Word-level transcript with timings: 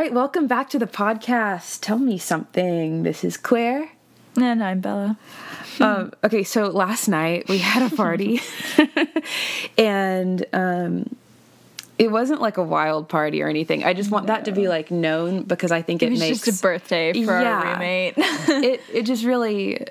right, 0.00 0.14
welcome 0.14 0.46
back 0.46 0.70
to 0.70 0.78
the 0.78 0.86
podcast. 0.86 1.80
Tell 1.82 1.98
me 1.98 2.16
something. 2.16 3.02
This 3.02 3.22
is 3.22 3.36
Claire. 3.36 3.90
And 4.40 4.64
I'm 4.64 4.80
Bella. 4.80 5.18
Um, 5.78 6.12
okay, 6.24 6.42
so 6.42 6.68
last 6.68 7.06
night 7.06 7.46
we 7.50 7.58
had 7.58 7.92
a 7.92 7.94
party, 7.94 8.40
and 9.78 10.46
um, 10.54 11.14
it 11.98 12.10
wasn't 12.10 12.40
like 12.40 12.56
a 12.56 12.62
wild 12.62 13.10
party 13.10 13.42
or 13.42 13.48
anything. 13.48 13.84
I 13.84 13.92
just 13.92 14.10
want 14.10 14.28
that 14.28 14.46
to 14.46 14.52
be 14.52 14.68
like 14.68 14.90
known 14.90 15.42
because 15.42 15.70
I 15.70 15.82
think 15.82 16.02
it, 16.02 16.14
It 16.14 16.18
makes 16.18 16.40
just 16.40 16.60
a 16.60 16.62
birthday 16.62 17.12
for 17.12 17.38
Yeah. 17.38 17.52
our 17.60 17.72
roommate. 17.74 18.14
it 18.16 18.80
it 18.90 19.02
just 19.02 19.22
really 19.26 19.86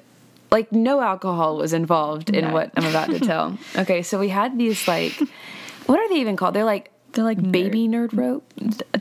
like 0.50 0.71
no 0.71 1.02
alcohol 1.02 1.57
was 1.57 1.71
involved 1.71 2.32
in 2.32 2.46
No. 2.46 2.54
what 2.54 2.71
I'm 2.76 2.86
about 2.86 3.12
to 3.12 3.20
tell. 3.20 3.60
Okay, 3.76 4.02
so 4.02 4.18
we 4.20 4.30
had 4.30 4.57
these 4.57 4.88
like 4.88 5.20
what 5.85 5.99
are 5.99 6.10
they 6.10 6.16
even 6.16 6.35
called? 6.35 6.55
They're 6.55 6.63
like 6.63 6.90
They're 7.20 7.26
like 7.26 7.52
baby 7.52 7.90
nerd 7.90 8.16
rope. 8.18 8.50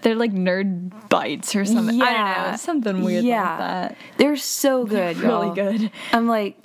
They're 0.03 0.17
like 0.17 0.33
nerd 0.33 1.09
bites 1.09 1.55
or 1.55 1.65
something. 1.65 2.03
I 2.03 2.13
don't 2.43 2.51
know. 2.51 2.57
Something 2.57 3.05
weird 3.05 3.23
Yeah. 3.25 3.49
like 3.51 3.59
that. 3.61 3.97
They're 4.17 4.37
so 4.37 4.85
good, 4.85 5.19
Really 5.19 5.47
y'all. 5.47 5.55
good. 5.55 5.93
I'm 6.13 6.27
like 6.27 6.57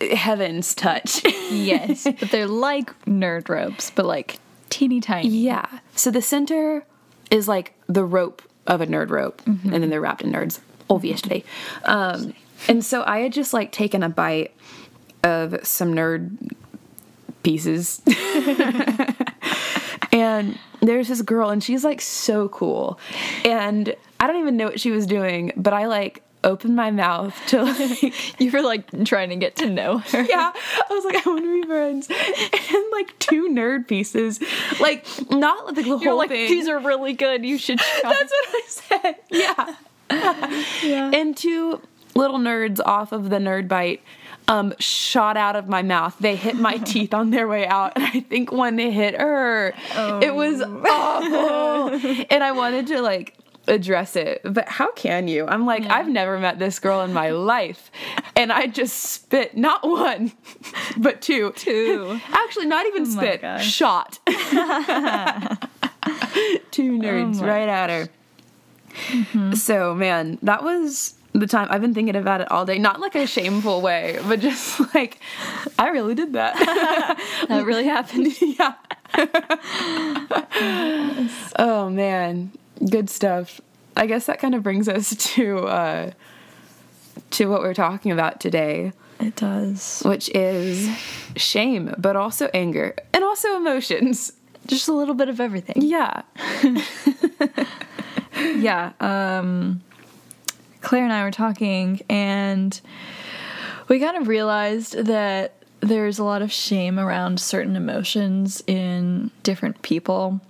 heavens 0.00 0.74
touch. 0.74 1.22
Yes. 1.50 2.04
but 2.04 2.30
they're 2.30 2.46
like 2.46 2.98
nerd 3.04 3.50
ropes, 3.50 3.90
but 3.94 4.06
like 4.06 4.38
teeny 4.70 5.02
tiny. 5.02 5.28
yeah. 5.28 5.66
So 5.96 6.10
the 6.10 6.22
center 6.22 6.86
is 7.30 7.46
like 7.46 7.74
the 7.86 8.02
rope 8.06 8.40
of 8.66 8.80
a 8.80 8.86
nerd 8.86 9.10
rope, 9.10 9.42
and 9.46 9.60
then 9.70 9.90
they're 9.90 10.00
wrapped 10.00 10.22
in 10.22 10.32
nerds, 10.32 10.60
obviously. 10.88 11.44
Um, 11.84 12.32
and 12.68 12.82
so 12.82 13.02
I 13.06 13.18
had 13.18 13.34
just 13.34 13.52
like 13.52 13.70
taken 13.70 14.02
a 14.02 14.08
bite 14.08 14.54
of 15.22 15.58
some 15.66 15.92
nerd 15.92 16.52
pieces. 17.42 18.00
and 20.24 20.58
there's 20.80 21.08
this 21.08 21.22
girl, 21.22 21.50
and 21.50 21.62
she's 21.62 21.84
like 21.84 22.00
so 22.00 22.48
cool. 22.48 22.98
And 23.44 23.94
I 24.20 24.26
don't 24.26 24.40
even 24.40 24.56
know 24.56 24.66
what 24.66 24.80
she 24.80 24.90
was 24.90 25.06
doing, 25.06 25.52
but 25.56 25.72
I 25.72 25.86
like 25.86 26.22
opened 26.42 26.76
my 26.76 26.90
mouth 26.90 27.34
to 27.46 27.62
like 27.64 28.02
You 28.40 28.50
were 28.50 28.62
like 28.62 29.04
trying 29.04 29.30
to 29.30 29.36
get 29.36 29.56
to 29.56 29.68
know 29.70 29.98
her. 29.98 30.22
yeah. 30.22 30.52
I 30.54 30.92
was 30.94 31.04
like, 31.04 31.26
I 31.26 31.30
want 31.30 31.42
to 31.44 31.60
be 31.62 31.66
friends. 31.66 32.08
And 32.10 32.84
like 32.92 33.18
two 33.18 33.48
nerd 33.48 33.88
pieces. 33.88 34.40
Like, 34.80 35.06
not 35.30 35.66
like 35.66 35.74
the 35.76 35.82
You're 35.82 35.98
whole 35.98 36.18
like, 36.18 36.30
thing. 36.30 36.48
these 36.48 36.68
are 36.68 36.78
really 36.78 37.14
good. 37.14 37.44
You 37.44 37.56
should 37.58 37.78
try. 38.00 38.12
That's 38.12 38.32
what 38.32 38.48
I 38.54 38.62
said. 38.66 39.14
Yeah. 39.30 39.76
yeah. 40.82 41.10
And 41.14 41.36
two 41.36 41.80
little 42.14 42.38
nerds 42.38 42.78
off 42.84 43.12
of 43.12 43.30
the 43.30 43.38
nerd 43.38 43.66
bite 43.68 44.02
um, 44.48 44.74
shot 44.78 45.36
out 45.36 45.56
of 45.56 45.68
my 45.68 45.82
mouth. 45.82 46.16
They 46.20 46.36
hit 46.36 46.56
my 46.56 46.76
teeth 46.84 47.14
on 47.14 47.30
their 47.30 47.48
way 47.48 47.66
out. 47.66 47.92
And 47.96 48.04
I 48.04 48.20
think 48.20 48.52
one 48.52 48.76
hit 48.78 49.18
her. 49.18 49.72
It 50.22 50.34
was 50.34 50.60
awful. 50.62 52.24
and 52.30 52.44
I 52.44 52.52
wanted 52.52 52.86
to 52.88 53.00
like 53.00 53.36
address 53.66 54.14
it. 54.16 54.42
But 54.44 54.68
how 54.68 54.92
can 54.92 55.26
you? 55.28 55.46
I'm 55.46 55.64
like, 55.64 55.84
Yeah. 55.84 55.94
I've 55.94 56.08
never 56.08 56.38
met 56.38 56.58
this 56.58 56.78
girl 56.78 57.00
in 57.00 57.12
my 57.14 57.30
life. 57.30 57.90
And 58.36 58.52
I 58.52 58.66
just 58.66 58.96
spit 58.98 59.56
not 59.56 59.82
one, 59.88 60.32
but 60.98 61.22
two. 61.22 61.52
Two. 61.56 62.20
Actually, 62.30 62.66
not 62.66 62.84
even 62.86 63.02
Oh 63.02 63.06
spit. 63.06 63.60
Shot. 63.62 64.18
Two 66.70 66.98
nerds 66.98 67.40
Oh 67.40 67.46
right 67.46 67.68
at 67.68 67.88
her. 67.88 69.54
So, 69.56 69.94
man, 69.94 70.38
that 70.42 70.62
was 70.62 71.14
the 71.34 71.46
time 71.48 71.66
I've 71.70 71.80
been 71.80 71.94
thinking 71.94 72.14
about 72.16 72.40
it 72.40 72.50
all 72.50 72.64
day. 72.64 72.78
Not 72.78 73.00
like 73.00 73.14
a 73.16 73.26
shameful 73.26 73.80
way, 73.80 74.18
but 74.26 74.40
just 74.40 74.80
like, 74.94 75.18
I 75.78 75.88
really 75.88 76.14
did 76.14 76.32
that. 76.34 76.54
That 77.48 77.66
really 77.66 77.84
happened. 77.84 78.28
yeah. 78.40 78.74
oh, 81.58 81.90
man. 81.90 82.52
Good 82.88 83.10
stuff. 83.10 83.60
I 83.96 84.06
guess 84.06 84.26
that 84.26 84.38
kind 84.40 84.54
of 84.54 84.62
brings 84.62 84.88
us 84.88 85.14
to 85.34 85.58
uh, 85.60 86.10
to 87.30 87.46
what 87.48 87.60
we're 87.60 87.74
talking 87.74 88.10
about 88.12 88.40
today, 88.40 88.92
It 89.20 89.36
does. 89.36 90.02
which 90.04 90.28
is 90.34 90.88
shame, 91.36 91.94
but 91.98 92.16
also 92.16 92.48
anger 92.54 92.94
and 93.12 93.22
also 93.22 93.56
emotions. 93.56 94.32
Just 94.66 94.88
a 94.88 94.92
little 94.92 95.14
bit 95.14 95.28
of 95.28 95.40
everything. 95.40 95.76
Yeah. 95.76 96.22
yeah 98.56 98.92
um 99.00 99.82
claire 100.84 101.04
and 101.04 101.12
i 101.12 101.24
were 101.24 101.30
talking 101.30 102.00
and 102.08 102.80
we 103.88 103.98
kind 103.98 104.16
of 104.16 104.28
realized 104.28 104.94
that 104.94 105.54
there's 105.80 106.18
a 106.18 106.24
lot 106.24 106.42
of 106.42 106.50
shame 106.50 106.98
around 106.98 107.38
certain 107.38 107.76
emotions 107.76 108.62
in 108.66 109.30
different 109.42 109.82
people. 109.82 110.40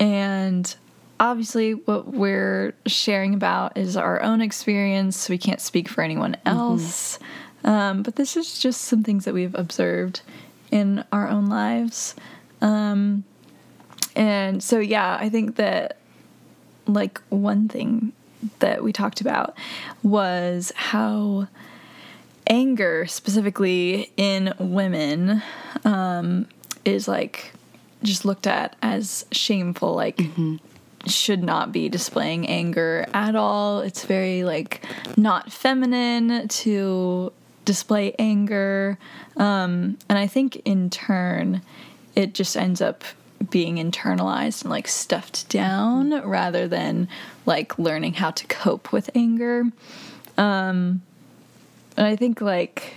And 0.00 0.74
obviously 1.20 1.74
what 1.74 2.08
we're 2.08 2.74
sharing 2.86 3.34
about 3.34 3.76
is 3.76 3.96
our 3.96 4.20
own 4.20 4.40
experience. 4.40 5.28
We 5.28 5.38
can't 5.38 5.60
speak 5.60 5.88
for 5.88 6.02
anyone 6.02 6.36
else. 6.44 7.20
Um, 7.62 8.02
but 8.02 8.16
this 8.16 8.36
is 8.36 8.58
just 8.58 8.80
some 8.80 9.04
things 9.04 9.24
that 9.24 9.34
we've 9.34 9.54
observed 9.54 10.22
in 10.72 11.04
our 11.12 11.28
own 11.28 11.46
lives. 11.46 12.16
Um, 12.60 13.22
and 14.16 14.62
so 14.62 14.78
yeah 14.78 15.16
i 15.20 15.28
think 15.28 15.56
that 15.56 15.98
like 16.86 17.20
one 17.28 17.68
thing 17.68 18.12
that 18.58 18.82
we 18.82 18.92
talked 18.92 19.20
about 19.20 19.56
was 20.02 20.72
how 20.74 21.48
anger 22.46 23.06
specifically 23.06 24.10
in 24.16 24.52
women 24.58 25.42
um, 25.84 26.46
is 26.84 27.08
like 27.08 27.52
just 28.02 28.24
looked 28.24 28.46
at 28.46 28.76
as 28.82 29.24
shameful 29.32 29.94
like 29.94 30.20
should 31.06 31.42
not 31.42 31.72
be 31.72 31.88
displaying 31.88 32.46
anger 32.48 33.06
at 33.14 33.34
all. 33.34 33.80
It's 33.80 34.04
very 34.04 34.44
like 34.44 34.84
not 35.16 35.50
feminine 35.52 36.48
to 36.48 37.32
display 37.64 38.14
anger. 38.18 38.98
Um, 39.36 39.98
and 40.08 40.18
i 40.18 40.26
think 40.26 40.56
in 40.64 40.90
turn 40.90 41.60
it 42.14 42.34
just 42.34 42.56
ends 42.56 42.80
up 42.80 43.02
being 43.50 43.76
internalized 43.76 44.62
and 44.62 44.70
like 44.70 44.88
stuffed 44.88 45.48
down 45.48 46.10
rather 46.28 46.66
than 46.68 47.08
like 47.46 47.78
learning 47.78 48.14
how 48.14 48.30
to 48.30 48.46
cope 48.46 48.92
with 48.92 49.10
anger. 49.14 49.64
Um 50.38 51.02
and 51.96 52.06
I 52.06 52.16
think 52.16 52.40
like 52.40 52.96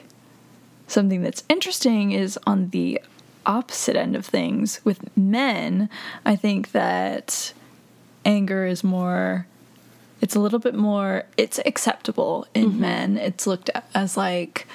something 0.88 1.22
that's 1.22 1.44
interesting 1.50 2.12
is 2.12 2.40
on 2.48 2.70
the 2.70 3.00
opposite 3.46 3.96
end 3.96 4.16
of 4.16 4.26
things 4.26 4.82
with 4.84 5.16
men, 5.18 5.90
I 6.26 6.36
think 6.36 6.72
that 6.72 7.54
anger 8.26 8.66
is 8.66 8.84
more 8.84 9.48
it's 10.20 10.36
a 10.36 10.40
little 10.40 10.60
bit 10.60 10.74
more 10.74 11.24
it's 11.38 11.60
acceptable 11.66 12.48
in 12.56 12.80
men. 12.80 13.18
It's 13.18 13.46
looked 13.46 13.70
at 13.76 13.88
as 13.94 14.18
like 14.18 14.68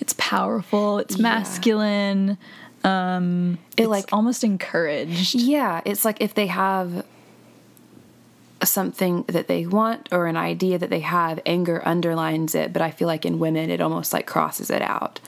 it's 0.00 0.14
powerful, 0.18 0.98
it's 0.98 1.16
Yeah. 1.16 1.22
masculine. 1.22 2.38
Um 2.84 3.58
It, 3.76 3.82
it's 3.82 3.88
like- 3.90 4.12
almost 4.12 4.42
encouraged. 4.44 5.34
Yeah, 5.34 5.80
it's 5.84 6.04
like 6.04 6.20
if 6.20 6.34
they 6.34 6.46
have 6.46 7.04
something 8.62 9.24
that 9.26 9.48
they 9.48 9.66
want 9.66 10.08
or 10.12 10.26
an 10.26 10.36
idea 10.36 10.78
that 10.78 10.90
they 10.90 11.00
have, 11.00 11.40
anger 11.46 11.82
underlines 11.86 12.54
it, 12.54 12.72
but 12.74 12.82
I 12.82 12.90
feel 12.90 13.08
like 13.08 13.24
in 13.24 13.38
women 13.38 13.70
it 13.70 13.80
almost 13.80 14.12
like 14.12 14.26
crosses 14.26 14.68
it 14.70 14.82
out. 14.82 15.18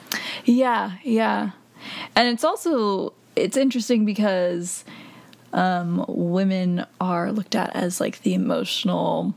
Yeah, 0.44 0.92
yeah. 1.02 1.50
And 2.14 2.28
it's 2.28 2.44
also 2.44 3.12
it's 3.34 3.56
interesting 3.56 4.04
because 4.04 4.84
um 5.54 6.04
women 6.08 6.84
are 7.00 7.32
looked 7.32 7.54
at 7.54 7.74
as 7.74 8.00
like 8.00 8.22
the 8.22 8.34
emotional 8.34 9.34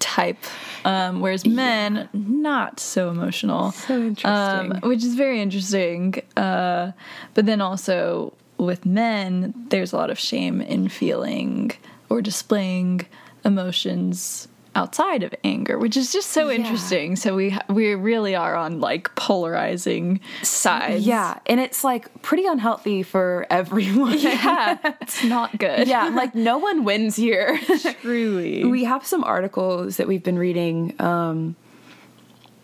type 0.00 0.42
um 0.84 1.20
whereas 1.20 1.46
men 1.46 2.08
not 2.12 2.80
so 2.80 3.10
emotional. 3.10 3.70
So 3.72 3.94
interesting. 3.94 4.72
Um 4.72 4.80
which 4.82 5.04
is 5.04 5.14
very 5.14 5.40
interesting. 5.40 6.20
Uh 6.36 6.92
but 7.34 7.46
then 7.46 7.60
also 7.60 8.32
with 8.58 8.84
men 8.84 9.54
there's 9.68 9.92
a 9.92 9.96
lot 9.96 10.10
of 10.10 10.18
shame 10.18 10.60
in 10.60 10.88
feeling 10.88 11.70
or 12.08 12.20
displaying 12.20 13.06
emotions 13.44 14.48
outside 14.74 15.22
of 15.24 15.34
anger, 15.42 15.78
which 15.78 15.96
is 15.96 16.12
just 16.12 16.30
so 16.30 16.48
Yeah. 16.48 16.56
interesting. 16.56 17.16
So 17.16 17.34
we 17.34 17.56
we 17.68 17.94
really 17.94 18.34
are 18.36 18.54
on 18.54 18.80
like 18.80 19.14
polarizing 19.16 20.20
sides. 20.42 21.04
Yeah, 21.06 21.38
and 21.46 21.58
it's 21.60 21.82
like 21.82 22.22
pretty 22.22 22.46
unhealthy 22.46 23.02
for 23.02 23.46
everyone. 23.50 24.16
Yeah, 24.18 24.78
it's 25.00 25.24
not 25.24 25.58
good. 25.58 25.88
yeah, 25.88 26.08
like 26.08 26.34
no 26.34 26.58
one 26.58 26.84
wins 26.84 27.16
here. 27.16 27.58
truly. 28.02 28.64
we 28.64 28.84
have 28.84 29.04
some 29.04 29.24
articles 29.24 29.96
that 29.96 30.06
we've 30.06 30.22
been 30.22 30.38
reading 30.38 30.94
um 31.00 31.56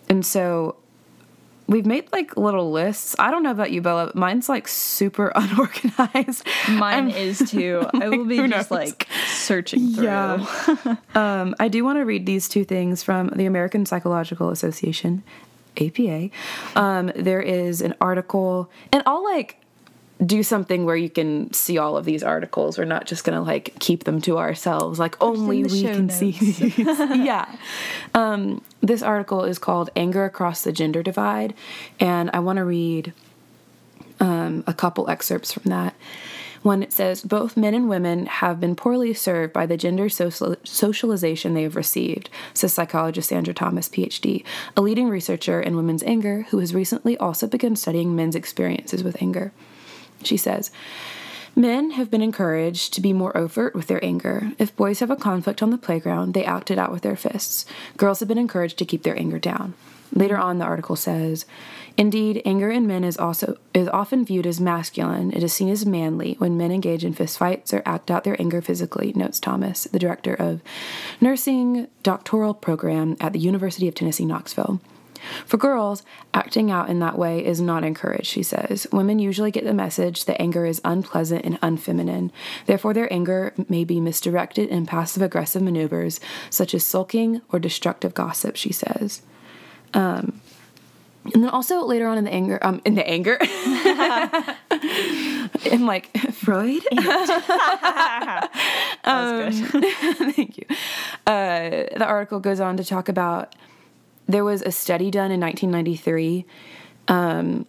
and 0.08 0.24
so 0.24 0.76
we've 1.68 1.86
made 1.86 2.10
like 2.12 2.36
little 2.36 2.70
lists 2.70 3.16
i 3.18 3.30
don't 3.30 3.42
know 3.42 3.50
about 3.50 3.70
you 3.72 3.80
bella 3.82 4.06
but 4.06 4.14
mine's 4.14 4.48
like 4.48 4.68
super 4.68 5.28
unorganized 5.34 6.46
Mine 6.68 7.10
I'm- 7.10 7.10
is 7.10 7.38
too. 7.50 7.84
I 7.94 8.08
will 8.08 8.24
be 8.24 8.36
just 8.36 8.70
knows? 8.70 8.70
like 8.70 9.08
searching 9.26 9.92
through. 9.92 10.04
Yeah. 10.04 10.46
um 11.14 11.54
i 11.58 11.68
do 11.68 11.84
want 11.84 11.98
to 11.98 12.04
read 12.04 12.24
these 12.26 12.48
two 12.48 12.64
things 12.64 13.02
from 13.02 13.28
the 13.34 13.46
american 13.46 13.84
psychological 13.86 14.50
association 14.50 15.22
apa 15.76 16.30
um 16.76 17.10
there 17.16 17.42
is 17.42 17.80
an 17.82 17.94
article 18.00 18.70
and 18.92 19.02
i'll 19.06 19.24
like 19.24 19.58
do 20.24 20.42
something 20.42 20.84
where 20.84 20.96
you 20.96 21.10
can 21.10 21.52
see 21.52 21.76
all 21.76 21.96
of 21.96 22.04
these 22.04 22.22
articles. 22.22 22.78
We're 22.78 22.84
not 22.84 23.06
just 23.06 23.24
gonna 23.24 23.42
like 23.42 23.74
keep 23.80 24.04
them 24.04 24.20
to 24.22 24.38
ourselves, 24.38 24.98
like 24.98 25.20
only 25.22 25.62
we 25.64 25.82
can 25.82 26.08
see 26.08 26.32
these. 26.32 26.78
yeah. 26.78 27.54
Um, 28.14 28.62
this 28.80 29.02
article 29.02 29.44
is 29.44 29.58
called 29.58 29.90
Anger 29.94 30.24
Across 30.24 30.64
the 30.64 30.72
Gender 30.72 31.02
Divide, 31.02 31.54
and 32.00 32.30
I 32.32 32.38
want 32.38 32.56
to 32.58 32.64
read 32.64 33.12
um, 34.20 34.64
a 34.66 34.72
couple 34.72 35.08
excerpts 35.10 35.52
from 35.52 35.64
that. 35.64 35.94
One, 36.62 36.82
it 36.82 36.92
says, 36.92 37.22
both 37.22 37.56
men 37.56 37.74
and 37.74 37.88
women 37.88 38.26
have 38.26 38.58
been 38.58 38.74
poorly 38.74 39.14
served 39.14 39.52
by 39.52 39.66
the 39.66 39.76
gender 39.76 40.08
social- 40.08 40.56
socialization 40.64 41.54
they 41.54 41.62
have 41.62 41.76
received, 41.76 42.28
says 42.54 42.72
psychologist 42.72 43.28
Sandra 43.28 43.54
Thomas, 43.54 43.88
PhD, 43.88 44.42
a 44.76 44.80
leading 44.80 45.08
researcher 45.08 45.60
in 45.60 45.76
women's 45.76 46.02
anger 46.02 46.46
who 46.50 46.58
has 46.58 46.74
recently 46.74 47.16
also 47.18 47.46
begun 47.46 47.76
studying 47.76 48.16
men's 48.16 48.34
experiences 48.34 49.04
with 49.04 49.22
anger. 49.22 49.52
She 50.22 50.36
says, 50.36 50.70
Men 51.58 51.92
have 51.92 52.10
been 52.10 52.20
encouraged 52.20 52.92
to 52.92 53.00
be 53.00 53.14
more 53.14 53.34
overt 53.34 53.74
with 53.74 53.86
their 53.86 54.04
anger. 54.04 54.52
If 54.58 54.76
boys 54.76 55.00
have 55.00 55.10
a 55.10 55.16
conflict 55.16 55.62
on 55.62 55.70
the 55.70 55.78
playground, 55.78 56.34
they 56.34 56.44
act 56.44 56.70
it 56.70 56.78
out 56.78 56.92
with 56.92 57.00
their 57.00 57.16
fists. 57.16 57.64
Girls 57.96 58.20
have 58.20 58.28
been 58.28 58.36
encouraged 58.36 58.76
to 58.78 58.84
keep 58.84 59.04
their 59.04 59.18
anger 59.18 59.38
down. 59.38 59.72
Later 60.12 60.36
on, 60.36 60.58
the 60.58 60.66
article 60.66 60.96
says, 60.96 61.46
Indeed, 61.96 62.42
anger 62.44 62.70
in 62.70 62.86
men 62.86 63.04
is 63.04 63.16
also 63.16 63.56
is 63.72 63.88
often 63.88 64.24
viewed 64.24 64.46
as 64.46 64.60
masculine. 64.60 65.32
It 65.32 65.42
is 65.42 65.54
seen 65.54 65.70
as 65.70 65.86
manly 65.86 66.34
when 66.38 66.58
men 66.58 66.70
engage 66.70 67.04
in 67.04 67.14
fistfights 67.14 67.72
or 67.72 67.82
act 67.86 68.10
out 68.10 68.24
their 68.24 68.38
anger 68.38 68.60
physically, 68.60 69.14
notes 69.14 69.40
Thomas, 69.40 69.84
the 69.84 69.98
director 69.98 70.34
of 70.34 70.60
nursing 71.22 71.88
doctoral 72.02 72.52
program 72.52 73.16
at 73.18 73.32
the 73.32 73.38
University 73.38 73.88
of 73.88 73.94
Tennessee, 73.94 74.26
Knoxville. 74.26 74.80
For 75.44 75.56
girls, 75.56 76.02
acting 76.34 76.70
out 76.70 76.88
in 76.88 77.00
that 77.00 77.18
way 77.18 77.44
is 77.44 77.60
not 77.60 77.84
encouraged, 77.84 78.26
she 78.26 78.42
says. 78.42 78.86
Women 78.92 79.18
usually 79.18 79.50
get 79.50 79.64
the 79.64 79.74
message 79.74 80.24
that 80.26 80.40
anger 80.40 80.66
is 80.66 80.80
unpleasant 80.84 81.44
and 81.44 81.60
unfeminine. 81.60 82.30
Therefore, 82.66 82.94
their 82.94 83.12
anger 83.12 83.54
may 83.68 83.84
be 83.84 84.00
misdirected 84.00 84.68
in 84.68 84.86
passive 84.86 85.22
aggressive 85.22 85.62
maneuvers, 85.62 86.20
such 86.50 86.74
as 86.74 86.84
sulking 86.84 87.40
or 87.52 87.58
destructive 87.58 88.14
gossip, 88.14 88.56
she 88.56 88.72
says. 88.72 89.22
Um, 89.94 90.40
and 91.34 91.42
then 91.42 91.50
also 91.50 91.84
later 91.84 92.06
on 92.06 92.18
in 92.18 92.24
the 92.24 92.32
anger, 92.32 92.58
um, 92.62 92.80
in 92.84 92.94
the 92.94 93.08
anger, 93.08 93.38
I'm 95.70 95.86
like 95.86 96.16
Freud. 96.32 96.82
Um, 99.04 99.52
Thank 99.52 100.58
you. 100.58 100.64
Uh, 101.26 101.86
the 101.96 102.04
article 102.04 102.40
goes 102.40 102.58
on 102.58 102.76
to 102.78 102.84
talk 102.84 103.08
about 103.08 103.54
there 104.26 104.44
was 104.44 104.62
a 104.62 104.72
study 104.72 105.10
done 105.10 105.30
in 105.30 105.40
1993 105.40 106.44
um, 107.08 107.66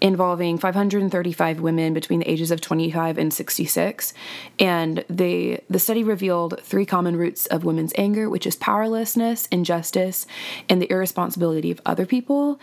involving 0.00 0.58
535 0.58 1.60
women 1.60 1.92
between 1.92 2.20
the 2.20 2.30
ages 2.30 2.50
of 2.50 2.60
25 2.60 3.18
and 3.18 3.32
66 3.32 4.14
and 4.58 5.04
they 5.08 5.62
the 5.68 5.78
study 5.78 6.02
revealed 6.02 6.58
three 6.62 6.86
common 6.86 7.16
roots 7.16 7.46
of 7.46 7.64
women's 7.64 7.92
anger 7.96 8.28
which 8.28 8.46
is 8.46 8.56
powerlessness 8.56 9.46
injustice 9.46 10.26
and 10.68 10.80
the 10.80 10.90
irresponsibility 10.90 11.70
of 11.70 11.80
other 11.84 12.06
people 12.06 12.58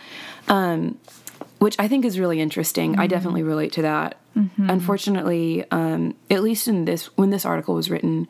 um, 0.48 0.98
which 1.58 1.76
i 1.78 1.86
think 1.86 2.04
is 2.04 2.18
really 2.18 2.40
interesting. 2.40 2.98
I 2.98 3.06
definitely 3.06 3.42
relate 3.42 3.72
to 3.72 3.82
that. 3.82 4.18
Unfortunately 4.70 5.64
um, 5.70 6.16
at 6.30 6.42
least 6.42 6.66
in 6.66 6.86
this 6.86 7.06
when 7.16 7.30
this 7.30 7.44
article 7.44 7.74
was 7.74 7.88
written 7.90 8.26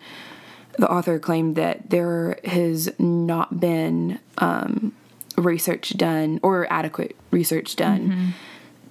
the 0.78 0.90
author 0.90 1.18
claimed 1.18 1.56
that 1.56 1.90
there 1.90 2.38
has 2.44 2.90
not 2.98 3.60
been 3.60 4.18
um, 4.38 4.92
research 5.36 5.96
done 5.96 6.40
or 6.42 6.72
adequate 6.72 7.16
research 7.30 7.76
done 7.76 8.34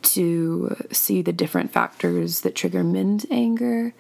to 0.04 0.76
see 0.92 1.22
the 1.22 1.34
different 1.34 1.72
factors 1.72 2.42
that 2.42 2.56
trigger 2.56 2.84
men's 2.84 3.26
anger. 3.32 3.94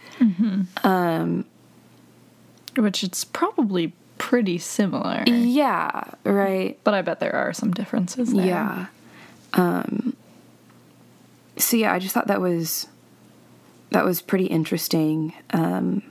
Which 2.75 3.03
it's 3.03 3.23
probably 3.23 3.93
pretty 4.17 4.57
similar. 4.57 5.23
Yeah, 5.25 6.03
right. 6.23 6.77
But 6.83 6.93
I 6.93 7.01
bet 7.01 7.19
there 7.19 7.35
are 7.35 7.53
some 7.53 7.71
differences 7.71 8.33
there. 8.33 8.45
Yeah. 8.45 8.85
Um, 9.53 10.15
so 11.57 11.77
yeah, 11.77 11.93
I 11.93 11.99
just 11.99 12.13
thought 12.13 12.27
that 12.27 12.41
was 12.41 12.87
that 13.91 14.05
was 14.05 14.21
pretty 14.21 14.45
interesting, 14.45 15.33
um, 15.51 16.03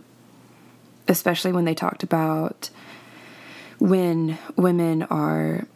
especially 1.08 1.52
when 1.52 1.64
they 1.64 1.74
talked 1.74 2.02
about 2.02 2.70
when 3.78 4.38
women 4.56 5.02
are 5.04 5.66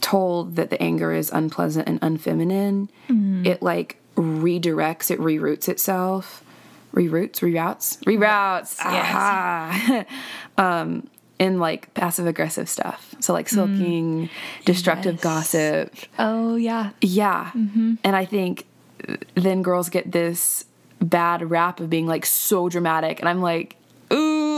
told 0.00 0.56
that 0.56 0.70
the 0.70 0.82
anger 0.82 1.12
is 1.12 1.30
unpleasant 1.30 1.88
and 1.88 2.00
unfeminine. 2.00 2.88
Mm-hmm. 3.08 3.46
It 3.46 3.62
like 3.62 3.96
redirects, 4.16 5.10
it 5.10 5.18
reroutes 5.20 5.68
itself, 5.68 6.44
reroutes, 6.92 7.40
reroutes, 7.40 8.02
reroutes. 8.04 8.80
Aha. 8.80 10.04
um, 10.58 11.08
in 11.38 11.58
like 11.58 11.92
passive 11.94 12.26
aggressive 12.26 12.68
stuff. 12.68 13.14
So 13.20 13.32
like 13.32 13.46
mm-hmm. 13.46 13.76
sulking, 13.76 14.30
destructive 14.64 15.14
Yes. 15.16 15.22
gossip. 15.22 15.94
Oh, 16.18 16.56
yeah. 16.56 16.90
Yeah. 17.00 17.50
Mm-hmm. 17.54 17.94
And 18.02 18.16
I 18.16 18.24
think 18.24 18.66
uh, 19.06 19.16
then 19.34 19.62
girls 19.62 19.88
get 19.90 20.12
this 20.12 20.64
bad 21.00 21.50
rap 21.50 21.78
of 21.80 21.90
being 21.90 22.06
like 22.06 22.26
so 22.26 22.68
dramatic. 22.68 23.20
And 23.20 23.28
I'm 23.28 23.40
like. 23.40 23.76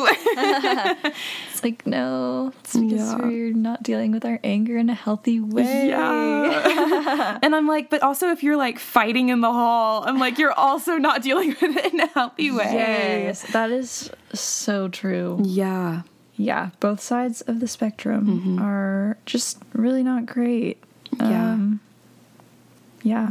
It's 1.51 1.65
like, 1.65 1.87
no, 1.87 2.53
it's 2.61 2.75
because 2.77 2.93
Yeah. 3.13 3.17
we're 3.17 3.53
not 3.53 3.83
dealing 3.83 4.13
with 4.13 4.25
our 4.25 4.39
anger 4.45 4.77
in 4.79 4.89
a 4.91 4.95
healthy 4.95 5.41
way. 5.41 5.89
Yeah. 5.89 7.39
and 7.43 7.55
I'm 7.55 7.67
like, 7.67 7.91
but 7.91 8.03
also 8.03 8.29
if 8.31 8.43
you're 8.45 8.57
like 8.57 8.79
fighting 8.79 9.29
in 9.31 9.41
the 9.41 9.51
hall, 9.53 10.05
I'm 10.07 10.19
like, 10.21 10.39
you're 10.39 10.53
also 10.53 10.99
not 10.99 11.23
dealing 11.23 11.49
with 11.61 11.77
it 11.77 11.93
in 11.93 11.99
a 12.01 12.07
healthy 12.07 12.51
way. 12.53 13.25
Yes, 13.25 13.43
that 13.53 13.71
is 13.73 14.11
so 14.33 14.87
true. 14.89 15.41
Yeah. 15.43 16.03
Yeah, 16.37 16.71
both 16.79 17.01
sides 17.01 17.41
of 17.43 17.59
the 17.59 17.67
spectrum 17.67 18.61
are 18.61 19.17
just 19.27 19.59
really 19.73 20.05
not 20.05 20.25
great. 20.27 20.81
Yeah. 21.19 21.53
Um, 21.55 21.81
yeah. 23.03 23.31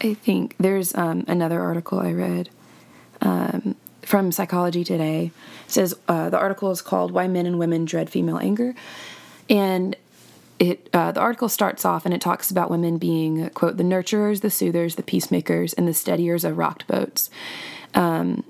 I 0.00 0.14
think 0.14 0.54
there's 0.58 0.94
um, 0.94 1.24
another 1.28 1.60
article 1.60 1.98
I 2.00 2.12
read 2.12 2.48
um, 3.20 3.74
from 4.08 4.32
Psychology 4.32 4.84
Today. 4.84 5.30
Says 5.66 5.94
uh, 6.08 6.30
the 6.30 6.38
article 6.38 6.70
is 6.70 6.80
called 6.80 7.10
"Why 7.10 7.28
Men 7.28 7.44
and 7.44 7.58
Women 7.58 7.84
Dread 7.84 8.08
Female 8.08 8.38
Anger," 8.38 8.74
and 9.50 9.94
it 10.58 10.88
uh, 10.94 11.12
the 11.12 11.20
article 11.20 11.50
starts 11.50 11.84
off 11.84 12.06
and 12.06 12.14
it 12.14 12.20
talks 12.20 12.50
about 12.50 12.70
women 12.70 12.96
being 12.96 13.50
quote 13.50 13.76
the 13.76 13.84
nurturers, 13.84 14.40
the 14.40 14.50
soothers, 14.50 14.96
the 14.96 15.02
peacemakers, 15.02 15.74
and 15.74 15.86
the 15.86 15.92
steadiers 15.92 16.42
of 16.42 16.56
rocked 16.56 16.86
boats. 16.86 17.28
Um, 17.94 18.44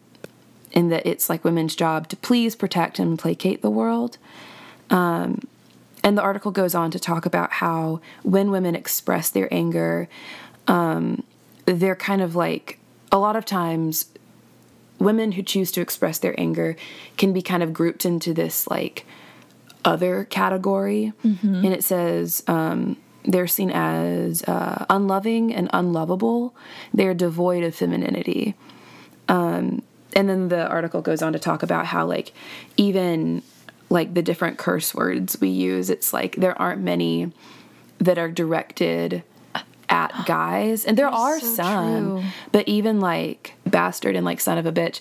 in 0.71 0.91
that 0.91 1.05
it's 1.07 1.29
like 1.29 1.45
women's 1.45 1.75
job 1.75 2.09
to 2.09 2.17
please, 2.17 2.55
protect, 2.55 2.99
and 2.99 3.19
placate 3.19 3.63
the 3.63 3.71
world. 3.71 4.19
Um, 4.91 5.41
and 6.05 6.17
the 6.17 6.23
article 6.23 6.53
goes 6.53 6.75
on 6.75 6.91
to 6.93 7.01
talk 7.01 7.27
about 7.27 7.53
how 7.53 8.01
when 8.23 8.51
women 8.51 8.77
express 8.77 9.29
their 9.31 9.53
anger, 9.53 10.09
um, 10.69 11.25
they're 11.65 11.97
kind 11.97 12.23
of 12.23 12.37
like 12.37 12.79
a 13.11 13.19
lot 13.19 13.35
of 13.35 13.45
times 13.45 14.07
women 14.99 15.33
who 15.33 15.43
choose 15.43 15.71
to 15.73 15.81
express 15.81 16.19
their 16.19 16.39
anger 16.39 16.77
can 17.17 17.33
be 17.33 17.43
kind 17.43 17.63
of 17.63 17.73
grouped 17.73 18.05
into 18.05 18.35
this 18.35 18.67
like 18.69 19.05
other 19.85 20.25
category. 20.25 21.13
And 21.65 21.73
it 21.73 21.85
says 21.85 22.43
um, 22.47 22.97
they're 23.25 23.47
seen 23.47 23.71
as 23.71 24.43
uh, 24.45 24.85
unloving 24.91 25.55
and 25.55 25.71
unlovable, 25.73 26.55
they're 26.93 27.15
devoid 27.15 27.63
of 27.65 27.75
femininity. 27.75 28.55
Um, 29.29 29.83
and 30.15 30.29
then 30.29 30.49
the 30.49 30.67
article 30.67 31.03
goes 31.03 31.23
on 31.23 31.33
to 31.33 31.39
talk 31.39 31.63
about 31.63 31.87
how 31.87 32.07
like 32.07 32.33
even 32.77 33.43
like 33.91 34.15
the 34.15 34.23
different 34.23 34.59
curse 34.59 34.95
words 34.95 35.41
we 35.41 35.49
use 35.49 35.89
it's 35.91 36.13
like 36.13 36.37
there 36.37 36.61
aren't 36.61 36.81
many 36.81 37.33
that 37.99 38.19
are 38.19 38.31
directed 38.31 39.23
at 39.89 40.13
guys 40.27 40.85
and 40.85 40.97
there 40.99 41.09
are 41.09 41.39
so 41.41 41.47
some 41.55 42.05
true. 42.21 42.23
but 42.53 42.67
even 42.69 43.01
like 43.01 43.55
bastard 43.67 44.15
and 44.17 44.25
like 44.25 44.41
son 44.41 44.59
of 44.59 44.67
a 44.67 44.73
bitch 44.73 45.01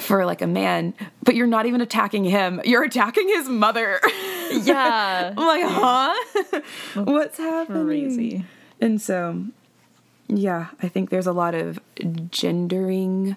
for 0.00 0.26
like 0.26 0.42
a 0.42 0.46
man 0.46 0.92
but 1.22 1.34
you're 1.34 1.46
not 1.46 1.64
even 1.66 1.80
attacking 1.80 2.24
him 2.24 2.60
you're 2.64 2.82
attacking 2.84 3.28
his 3.28 3.48
mother 3.48 4.00
Yeah. 4.52 5.32
i'm 5.36 5.46
like 5.46 5.64
huh 5.64 6.60
what's 7.04 7.38
happening 7.38 7.86
Crazy. 8.14 8.44
and 8.80 9.00
so 9.00 9.44
yeah 10.28 10.66
i 10.82 10.88
think 10.88 11.10
there's 11.10 11.26
a 11.26 11.32
lot 11.32 11.54
of 11.54 11.78
gendering 12.30 13.36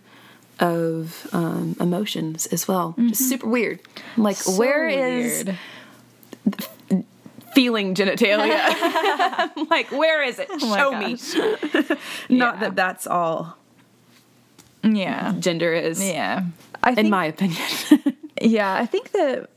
of 0.59 1.27
um, 1.31 1.75
emotions 1.79 2.45
as 2.47 2.67
well 2.67 2.93
just 2.97 3.29
super 3.29 3.47
weird 3.47 3.79
like 4.17 4.35
So 4.35 4.57
where 4.57 4.87
is 4.89 5.45
weird. 5.45 5.57
Feeling 7.53 7.95
genitalia 7.95 8.59
I'm 9.57 9.67
like 9.69 9.91
where 9.91 10.23
is 10.23 10.39
it 10.39 10.49
my 10.61 10.77
show 10.77 10.91
me 10.97 11.13
not 12.29 12.55
Yeah. 12.55 12.59
that 12.61 12.75
that's 12.75 13.07
all 13.07 13.57
Yeah. 14.83 15.33
gender 15.39 15.73
is 15.73 16.03
Yeah. 16.05 16.43
I 16.83 16.89
in 16.91 16.95
think, 16.95 17.09
my 17.09 17.25
opinion 17.25 17.61
yeah, 18.41 18.73
I 18.75 18.85
think 18.85 19.11
that 19.11 19.49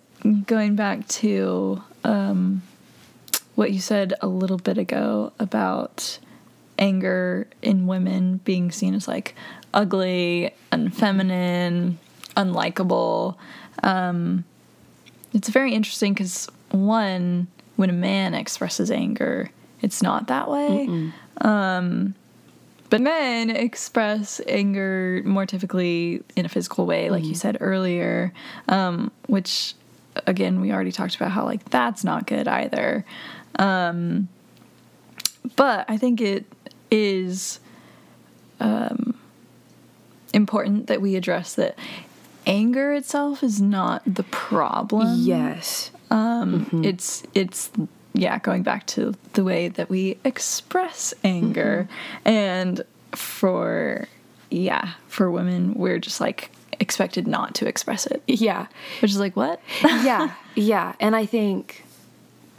going 0.46 0.74
back 0.74 1.06
to 1.08 1.80
um, 2.04 2.62
what 3.54 3.70
you 3.72 3.78
said 3.80 4.14
a 4.20 4.26
little 4.26 4.56
bit 4.58 4.76
ago 4.78 5.32
about 5.38 6.18
anger 6.78 7.46
in 7.62 7.86
women 7.86 8.38
being 8.44 8.72
seen 8.72 8.94
as 8.94 9.06
like 9.06 9.36
ugly, 9.72 10.52
unfeminine, 10.72 11.94
unlikable. 12.36 13.36
Um, 13.84 14.44
it's 15.32 15.48
very 15.48 15.72
interesting 15.74 16.12
because 16.12 16.48
one, 16.72 17.46
when 17.82 17.90
a 17.90 17.92
man 17.92 18.32
expresses 18.32 18.92
anger, 18.92 19.50
it's 19.80 20.02
not 20.02 20.28
that 20.28 20.48
way. 20.48 20.86
Um, 21.40 22.14
but 22.90 23.00
men 23.00 23.50
express 23.50 24.40
anger 24.46 25.20
more 25.24 25.46
typically 25.46 26.22
in 26.36 26.46
a 26.46 26.48
physical 26.48 26.86
way, 26.86 27.10
like 27.10 27.24
you 27.24 27.34
said 27.34 27.56
earlier, 27.58 28.32
um, 28.68 29.10
which 29.26 29.74
again 30.28 30.60
we 30.60 30.70
already 30.70 30.92
talked 30.92 31.16
about 31.16 31.32
how 31.32 31.44
like 31.44 31.70
that's 31.70 32.04
not 32.04 32.28
good 32.28 32.46
either. 32.46 33.04
Um, 33.58 34.28
but 35.56 35.84
I 35.88 35.96
think 35.96 36.20
it 36.20 36.46
is 36.88 37.58
um, 38.60 39.18
important 40.32 40.86
that 40.86 41.02
we 41.02 41.16
address 41.16 41.56
that 41.56 41.76
anger 42.46 42.92
itself 42.92 43.42
is 43.42 43.60
not 43.60 44.02
the 44.06 44.22
problem. 44.22 45.16
Yes. 45.18 45.90
Um, 46.12 46.66
mm-hmm. 46.66 46.84
It's 46.84 47.22
it's 47.34 47.70
yeah, 48.14 48.38
going 48.38 48.62
back 48.62 48.86
to 48.88 49.14
the 49.32 49.42
way 49.44 49.68
that 49.68 49.88
we 49.88 50.18
express 50.24 51.14
anger, 51.24 51.88
mm-hmm. 51.88 52.28
and 52.28 52.82
for 53.12 54.06
yeah, 54.50 54.92
for 55.08 55.30
women, 55.30 55.74
we're 55.74 55.98
just 55.98 56.20
like 56.20 56.50
expected 56.78 57.26
not 57.26 57.54
to 57.54 57.66
express 57.66 58.06
it, 58.06 58.22
Yeah. 58.26 58.66
which 59.00 59.10
is 59.12 59.18
like 59.18 59.36
what? 59.36 59.60
yeah. 59.82 60.32
Yeah. 60.54 60.94
And 61.00 61.16
I 61.16 61.26
think 61.26 61.84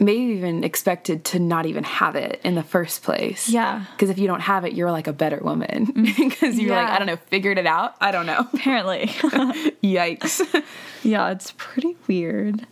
maybe 0.00 0.34
even 0.34 0.64
expected 0.64 1.24
to 1.26 1.38
not 1.38 1.66
even 1.66 1.84
have 1.84 2.16
it 2.16 2.40
in 2.42 2.54
the 2.54 2.62
first 2.62 3.02
place. 3.02 3.48
Yeah. 3.48 3.84
Because 3.92 4.10
if 4.10 4.18
you 4.18 4.26
don't 4.26 4.40
have 4.40 4.64
it, 4.64 4.72
you're 4.72 4.90
like 4.90 5.06
a 5.06 5.12
better 5.12 5.38
woman. 5.38 5.86
Mm. 5.86 6.28
Because 6.34 6.58
you're 6.58 6.74
like, 6.74 6.88
I 6.88 6.98
don't 6.98 7.06
know, 7.06 7.16
figured 7.16 7.58
it 7.58 7.66
out. 7.66 7.94
I 8.00 8.10
don't 8.10 8.26
know. 8.26 8.48
Apparently, 8.52 9.06
Yikes. 9.82 10.64
yeah, 11.02 11.30
it's 11.30 11.52
pretty 11.56 11.96
weird. 12.08 12.66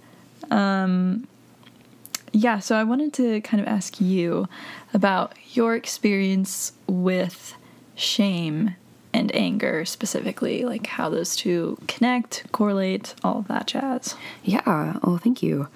Um, 0.53 1.27
yeah, 2.33 2.59
so 2.61 2.77
I 2.77 2.85
wanted 2.85 3.13
to 3.15 3.41
kind 3.41 3.61
of 3.61 3.67
ask 3.67 4.01
you 4.01 4.49
about 4.95 5.35
your 5.53 5.75
experience 5.75 6.73
with 6.87 7.55
shame 7.95 8.77
and 9.15 9.35
anger 9.35 9.85
specifically, 9.85 10.65
like 10.65 10.87
how 10.87 11.09
those 11.09 11.37
two 11.37 11.79
connect, 11.89 12.51
correlate, 12.53 13.15
all 13.23 13.43
that 13.49 13.67
jazz. 13.67 14.15
Yeah. 14.43 14.63
Oh, 15.03 15.19
thank 15.19 15.43
you. 15.43 15.69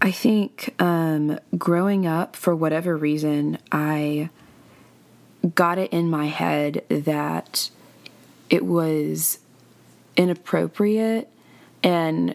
I 0.00 0.10
think 0.10 0.74
um, 0.78 1.38
growing 1.56 2.06
up, 2.06 2.34
for 2.36 2.54
whatever 2.54 2.96
reason, 2.96 3.58
I 3.70 4.30
got 5.54 5.78
it 5.78 5.92
in 5.92 6.10
my 6.10 6.26
head 6.26 6.84
that 6.88 7.70
it 8.50 8.64
was 8.64 9.38
inappropriate 10.16 11.28
and 11.82 12.34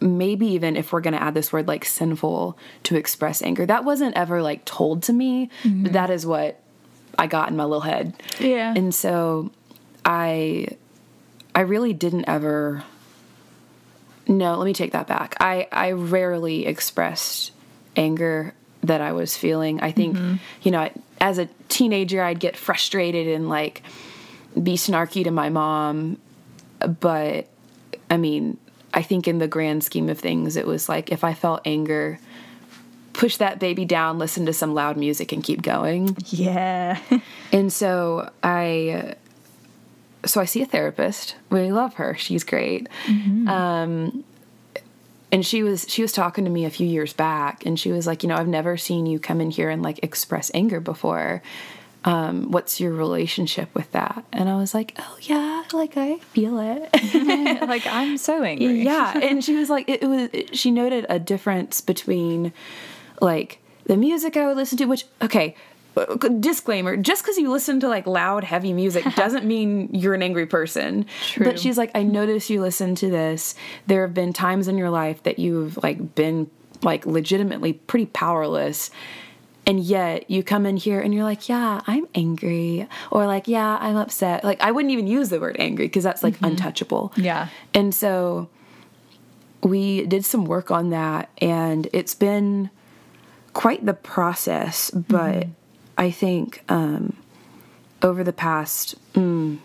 maybe 0.00 0.46
even 0.48 0.76
if 0.76 0.92
we're 0.92 1.00
going 1.00 1.14
to 1.14 1.22
add 1.22 1.34
this 1.34 1.52
word 1.52 1.66
like 1.66 1.84
sinful 1.84 2.58
to 2.82 2.96
express 2.96 3.42
anger. 3.42 3.64
That 3.64 3.84
wasn't 3.84 4.16
ever 4.16 4.42
like 4.42 4.64
told 4.64 5.02
to 5.04 5.12
me, 5.12 5.50
but 5.62 5.70
mm-hmm. 5.70 5.92
that 5.92 6.10
is 6.10 6.26
what 6.26 6.60
I 7.18 7.26
got 7.26 7.48
in 7.48 7.56
my 7.56 7.64
little 7.64 7.80
head. 7.80 8.14
Yeah. 8.38 8.74
And 8.76 8.94
so 8.94 9.50
I 10.04 10.68
I 11.54 11.60
really 11.60 11.94
didn't 11.94 12.26
ever 12.28 12.84
No, 14.28 14.56
let 14.56 14.64
me 14.64 14.74
take 14.74 14.92
that 14.92 15.06
back. 15.06 15.36
I 15.40 15.68
I 15.72 15.92
rarely 15.92 16.66
expressed 16.66 17.52
anger 17.96 18.54
that 18.82 19.00
I 19.00 19.12
was 19.12 19.36
feeling. 19.36 19.80
I 19.80 19.92
think, 19.92 20.16
mm-hmm. 20.16 20.36
you 20.62 20.70
know, 20.70 20.90
as 21.20 21.38
a 21.38 21.48
teenager 21.68 22.22
I'd 22.22 22.40
get 22.40 22.56
frustrated 22.56 23.28
and 23.28 23.48
like 23.48 23.82
be 24.60 24.76
snarky 24.76 25.24
to 25.24 25.30
my 25.30 25.48
mom, 25.48 26.18
but 27.00 27.46
I 28.10 28.16
mean, 28.16 28.58
I 28.96 29.02
think 29.02 29.28
in 29.28 29.38
the 29.38 29.46
grand 29.46 29.84
scheme 29.84 30.08
of 30.08 30.18
things 30.18 30.56
it 30.56 30.66
was 30.66 30.88
like 30.88 31.12
if 31.12 31.22
I 31.22 31.34
felt 31.34 31.60
anger 31.64 32.18
push 33.12 33.36
that 33.38 33.58
baby 33.58 33.84
down, 33.86 34.18
listen 34.18 34.44
to 34.46 34.52
some 34.52 34.74
loud 34.74 34.96
music 34.96 35.32
and 35.32 35.42
keep 35.42 35.62
going. 35.62 36.16
yeah. 36.26 36.98
And 37.52 37.72
so 37.72 38.30
I 38.42 39.14
so 40.24 40.40
I 40.40 40.46
see 40.46 40.62
a 40.62 40.66
therapist. 40.66 41.36
We 41.50 41.70
love 41.70 41.94
her. 41.94 42.16
She's 42.16 42.42
great. 42.42 42.88
Um 43.48 44.24
and 45.32 45.44
she 45.44 45.62
was 45.62 45.86
she 45.88 46.02
was 46.02 46.12
talking 46.12 46.44
to 46.44 46.50
me 46.50 46.64
a 46.64 46.70
few 46.70 46.86
years 46.86 47.12
back 47.12 47.66
and 47.66 47.78
she 47.78 47.92
was 47.92 48.06
like, 48.06 48.22
"You 48.22 48.28
know, 48.28 48.36
I've 48.36 48.48
never 48.48 48.76
seen 48.76 49.06
you 49.06 49.18
come 49.18 49.40
in 49.40 49.50
here 49.50 49.70
and 49.70 49.82
like 49.82 50.00
express 50.02 50.50
anger 50.54 50.80
before. 50.80 51.42
Um 52.06 52.50
what's 52.52 52.80
your 52.80 52.92
relationship 52.92 53.74
with 53.74 53.90
that?" 53.92 54.24
And 54.32 54.48
I 54.48 54.56
was 54.56 54.72
like, 54.72 54.94
"Oh 54.98 55.18
yeah, 55.22 55.64
like 55.72 55.96
I 55.96 56.18
feel 56.18 56.58
it." 56.60 56.88
like 57.68 57.84
I'm 57.90 58.16
so 58.16 58.42
angry. 58.42 58.82
yeah 58.82 59.18
and 59.18 59.44
she 59.44 59.54
was 59.56 59.68
like 59.68 59.88
it, 59.88 60.02
it 60.02 60.06
was 60.06 60.28
it- 60.32 60.56
she 60.56 60.70
noted 60.70 61.04
a 61.08 61.18
difference 61.18 61.80
between 61.80 62.52
like 63.20 63.58
the 63.86 63.96
music 63.96 64.36
i 64.36 64.46
would 64.46 64.56
listen 64.56 64.76
to 64.78 64.84
which 64.86 65.04
okay 65.22 65.54
uh, 65.96 66.04
disclaimer 66.40 66.96
just 66.96 67.22
because 67.22 67.38
you 67.38 67.50
listen 67.50 67.80
to 67.80 67.88
like 67.88 68.06
loud 68.06 68.44
heavy 68.44 68.72
music 68.72 69.02
doesn't 69.16 69.44
mean 69.46 69.88
you're 69.94 70.12
an 70.14 70.22
angry 70.22 70.44
person 70.46 71.06
True. 71.22 71.46
but 71.46 71.58
she's 71.58 71.78
like 71.78 71.90
i 71.94 72.02
notice 72.02 72.50
you 72.50 72.60
listen 72.60 72.94
to 72.96 73.08
this 73.10 73.54
there 73.86 74.02
have 74.02 74.12
been 74.14 74.32
times 74.32 74.68
in 74.68 74.76
your 74.76 74.90
life 74.90 75.22
that 75.22 75.38
you've 75.38 75.78
like 75.82 76.14
been 76.14 76.50
like 76.82 77.06
legitimately 77.06 77.72
pretty 77.72 78.06
powerless 78.06 78.90
and 79.66 79.80
yet 79.80 80.30
you 80.30 80.44
come 80.44 80.64
in 80.64 80.76
here 80.76 81.00
and 81.00 81.12
you're 81.12 81.24
like, 81.24 81.48
yeah, 81.48 81.80
I'm 81.86 82.06
angry. 82.14 82.86
Or 83.10 83.26
like, 83.26 83.48
yeah, 83.48 83.76
I'm 83.80 83.96
upset. 83.96 84.44
Like, 84.44 84.60
I 84.60 84.70
wouldn't 84.70 84.92
even 84.92 85.08
use 85.08 85.28
the 85.28 85.40
word 85.40 85.56
angry 85.58 85.86
because 85.86 86.04
that's 86.04 86.22
like 86.22 86.40
untouchable. 86.40 87.12
Yeah. 87.16 87.48
And 87.74 87.92
so 87.92 88.48
we 89.62 90.06
did 90.06 90.24
some 90.24 90.44
work 90.44 90.70
on 90.70 90.90
that, 90.90 91.28
and 91.38 91.88
it's 91.92 92.14
been 92.14 92.70
quite 93.52 93.84
the 93.84 93.94
process. 93.94 94.90
But 94.92 95.48
I 95.98 96.12
think 96.12 96.62
um, 96.68 97.16
over 98.02 98.22
the 98.22 98.32
past 98.32 98.94
mm, 99.14 99.58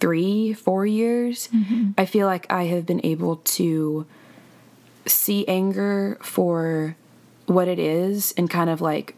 three, 0.00 0.52
four 0.52 0.84
years, 0.84 1.48
I 1.96 2.06
feel 2.06 2.26
like 2.26 2.50
I 2.50 2.64
have 2.64 2.86
been 2.86 3.00
able 3.04 3.36
to 3.36 4.06
see 5.06 5.46
anger 5.46 6.18
for 6.22 6.96
what 7.46 7.68
it 7.68 7.78
is 7.78 8.32
and 8.36 8.48
kind 8.50 8.70
of 8.70 8.80
like 8.80 9.16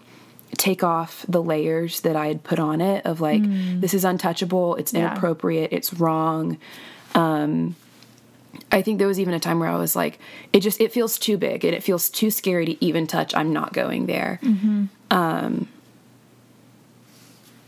take 0.57 0.83
off 0.85 1.25
the 1.29 1.43
layers 1.43 2.01
that 2.01 2.17
I 2.17 2.29
had 2.29 2.43
put 2.45 2.59
on 2.59 2.81
it 2.81 3.05
of 3.05 3.21
like 3.21 3.45
this 3.81 3.93
is 3.95 4.05
untouchable, 4.05 4.77
it's 4.77 4.93
Yeah. 4.93 5.11
inappropriate, 5.11 5.73
it's 5.73 5.93
wrong. 5.95 6.59
Um 7.15 7.75
I 8.73 8.81
think 8.83 8.99
there 8.99 9.07
was 9.09 9.21
even 9.21 9.35
a 9.35 9.41
time 9.41 9.59
where 9.61 9.69
I 9.69 9.77
was 9.77 9.95
like 9.97 10.19
it 10.53 10.61
just 10.61 10.81
it 10.81 10.93
feels 10.93 11.19
too 11.19 11.37
big 11.37 11.65
and 11.65 11.75
it 11.75 11.83
feels 11.83 12.09
too 12.09 12.31
scary 12.31 12.65
to 12.67 12.85
even 12.85 13.07
touch. 13.07 13.35
I'm 13.35 13.53
not 13.53 13.73
going 13.73 14.07
there. 14.07 14.41
Um 15.11 15.69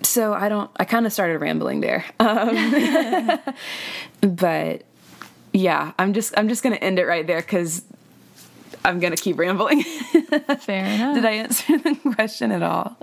so 0.02 0.32
I 0.32 0.48
don't 0.48 0.70
I 0.76 0.84
kind 0.84 1.04
of 1.06 1.12
started 1.12 1.38
rambling 1.40 1.80
there. 1.80 2.04
Um, 2.20 3.38
but 4.22 4.82
yeah, 5.52 5.92
I'm 5.98 6.12
just 6.14 6.32
I'm 6.38 6.48
just 6.48 6.62
to 6.76 6.82
end 6.82 6.98
it 6.98 7.06
right 7.06 7.26
there 7.26 7.42
cuz 7.42 7.82
I'm 8.84 9.00
going 9.00 9.14
to 9.14 9.22
keep 9.22 9.38
rambling. 9.38 9.82
Fair 10.60 10.84
enough. 10.84 11.14
Did 11.14 11.24
I 11.24 11.32
answer 11.32 11.78
the 11.78 11.94
question 12.14 12.52
at 12.52 12.62
all? 12.62 12.96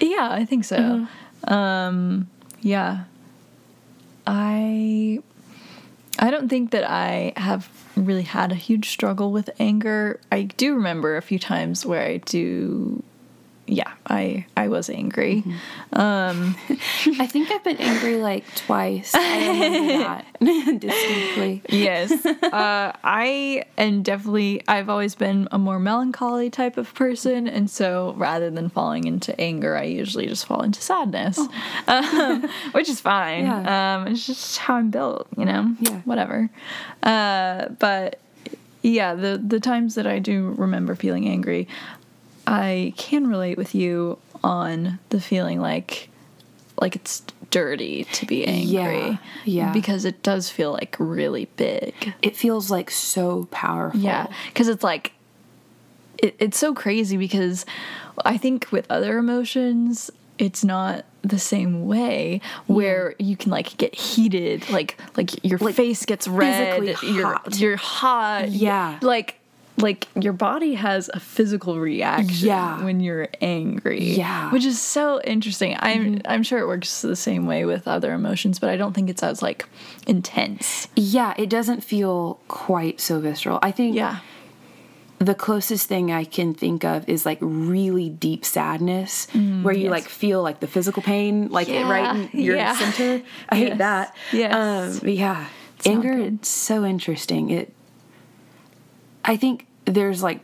Yeah, 0.00 0.28
I 0.30 0.44
think 0.44 0.64
so. 0.64 1.06
Um, 1.48 2.28
yeah. 2.60 3.04
I 4.26 5.20
I 6.18 6.30
don't 6.30 6.48
think 6.48 6.70
that 6.70 6.88
I 6.88 7.32
have 7.36 7.68
really 7.96 8.22
had 8.22 8.52
a 8.52 8.54
huge 8.54 8.88
struggle 8.90 9.32
with 9.32 9.50
anger. 9.58 10.20
I 10.32 10.42
do 10.42 10.74
remember 10.74 11.16
a 11.16 11.22
few 11.22 11.38
times 11.38 11.84
where 11.84 12.02
I 12.02 12.18
do 12.18 13.02
yeah, 13.66 13.92
I 14.06 14.46
I 14.56 14.68
was 14.68 14.90
angry. 14.90 15.42
Um 15.92 16.56
I 17.18 17.26
think 17.26 17.50
I've 17.50 17.64
been 17.64 17.78
angry 17.78 18.16
like 18.16 18.44
twice. 18.54 19.12
I 19.14 19.48
remember 19.48 19.98
that 19.98 20.26
distinctly. 20.80 21.62
yes. 21.68 22.12
Uh, 22.26 22.92
I 23.02 23.64
am 23.78 24.02
definitely, 24.02 24.62
I've 24.68 24.88
always 24.90 25.14
been 25.14 25.48
a 25.50 25.58
more 25.58 25.78
melancholy 25.78 26.50
type 26.50 26.76
of 26.76 26.92
person. 26.94 27.48
And 27.48 27.70
so 27.70 28.14
rather 28.16 28.50
than 28.50 28.68
falling 28.68 29.06
into 29.06 29.38
anger, 29.40 29.76
I 29.76 29.84
usually 29.84 30.26
just 30.26 30.44
fall 30.46 30.62
into 30.62 30.80
sadness, 30.82 31.38
um, 31.88 32.48
which 32.72 32.88
is 32.88 33.00
fine. 33.00 33.44
Yeah. 33.44 33.96
Um, 33.96 34.08
it's 34.08 34.26
just 34.26 34.58
how 34.58 34.74
I'm 34.74 34.90
built, 34.90 35.26
you 35.36 35.44
know? 35.46 35.74
Yeah. 35.80 36.00
Whatever. 36.04 36.50
Uh, 37.02 37.68
but 37.78 38.18
yeah, 38.82 39.14
the, 39.14 39.40
the 39.44 39.60
times 39.60 39.94
that 39.94 40.06
I 40.06 40.18
do 40.18 40.54
remember 40.58 40.94
feeling 40.94 41.26
angry, 41.28 41.68
I 42.46 42.92
can 42.96 43.26
relate 43.26 43.56
with 43.56 43.74
you 43.74 44.18
on 44.42 44.98
the 45.10 45.20
feeling 45.20 45.60
like, 45.60 46.08
like 46.80 46.96
it's 46.96 47.22
dirty 47.50 48.04
to 48.12 48.26
be 48.26 48.44
angry. 48.46 48.72
Yeah, 48.72 49.16
yeah. 49.44 49.72
Because 49.72 50.04
it 50.04 50.22
does 50.22 50.50
feel 50.50 50.72
like 50.72 50.96
really 50.98 51.46
big. 51.56 51.94
It 52.22 52.36
feels 52.36 52.70
like 52.70 52.90
so 52.90 53.44
powerful. 53.50 54.00
Yeah, 54.00 54.26
because 54.48 54.68
it's 54.68 54.84
like 54.84 55.12
it, 56.18 56.36
it's 56.38 56.58
so 56.58 56.74
crazy 56.74 57.16
because 57.16 57.64
I 58.24 58.36
think 58.36 58.70
with 58.72 58.86
other 58.90 59.18
emotions, 59.18 60.10
it's 60.38 60.64
not 60.64 61.04
the 61.22 61.38
same 61.38 61.86
way 61.86 62.40
where 62.66 63.14
you 63.18 63.34
can 63.36 63.50
like 63.50 63.76
get 63.78 63.94
heated 63.94 64.68
like 64.68 65.00
like 65.16 65.42
your 65.42 65.58
face 65.58 66.04
gets 66.04 66.28
red 66.28 66.80
physically 66.84 67.14
you're 67.14 67.26
hot. 67.32 67.58
you're 67.58 67.76
hot 67.76 68.48
Yeah. 68.50 68.98
like 69.00 69.38
like 69.76 70.06
your 70.14 70.32
body 70.32 70.74
has 70.74 71.10
a 71.12 71.18
physical 71.20 71.80
reaction 71.80 72.46
Yeah. 72.46 72.84
when 72.84 73.00
you're 73.00 73.28
angry 73.40 74.02
Yeah. 74.04 74.44
Mm-hmm. 74.44 74.52
which 74.52 74.64
is 74.64 74.80
so 74.80 75.20
interesting 75.22 75.76
i'm 75.80 76.20
i'm 76.26 76.42
sure 76.42 76.58
it 76.60 76.66
works 76.68 77.02
the 77.02 77.16
same 77.16 77.46
way 77.46 77.64
with 77.64 77.88
other 77.88 78.12
emotions 78.12 78.58
but 78.60 78.70
i 78.70 78.76
don't 78.76 78.92
think 78.92 79.10
it's 79.10 79.22
as 79.22 79.42
like 79.42 79.66
intense 80.06 80.88
Yeah, 80.96 81.34
it 81.36 81.50
doesn't 81.50 81.82
feel 81.82 82.38
quite 82.48 83.00
so 83.00 83.18
visceral. 83.20 83.58
I 83.62 83.70
think 83.72 83.96
yeah 83.96 84.20
the 85.18 85.34
closest 85.34 85.88
thing 85.88 86.10
I 86.12 86.24
can 86.24 86.52
think 86.54 86.84
of 86.84 87.08
is 87.08 87.24
like 87.24 87.38
really 87.40 88.10
deep 88.10 88.44
sadness 88.44 89.26
where 89.62 89.72
you 89.72 89.84
yes. 89.84 89.90
like 89.90 90.08
feel 90.08 90.42
like 90.42 90.60
the 90.60 90.66
physical 90.66 91.02
pain, 91.02 91.48
like 91.48 91.68
it 91.68 91.84
right 91.84 92.28
in 92.34 92.40
your 92.40 92.56
yeah. 92.56 92.74
center. 92.74 93.24
I 93.48 93.56
hate 93.56 93.78
that. 93.78 94.14
yes. 94.32 95.02
Um, 95.02 95.08
yeah. 95.08 95.46
Anger 95.86 96.12
it's 96.18 96.48
so 96.48 96.84
interesting. 96.84 97.50
It 97.50 97.72
I 99.24 99.36
think 99.36 99.66
there's 99.86 100.22
like 100.22 100.40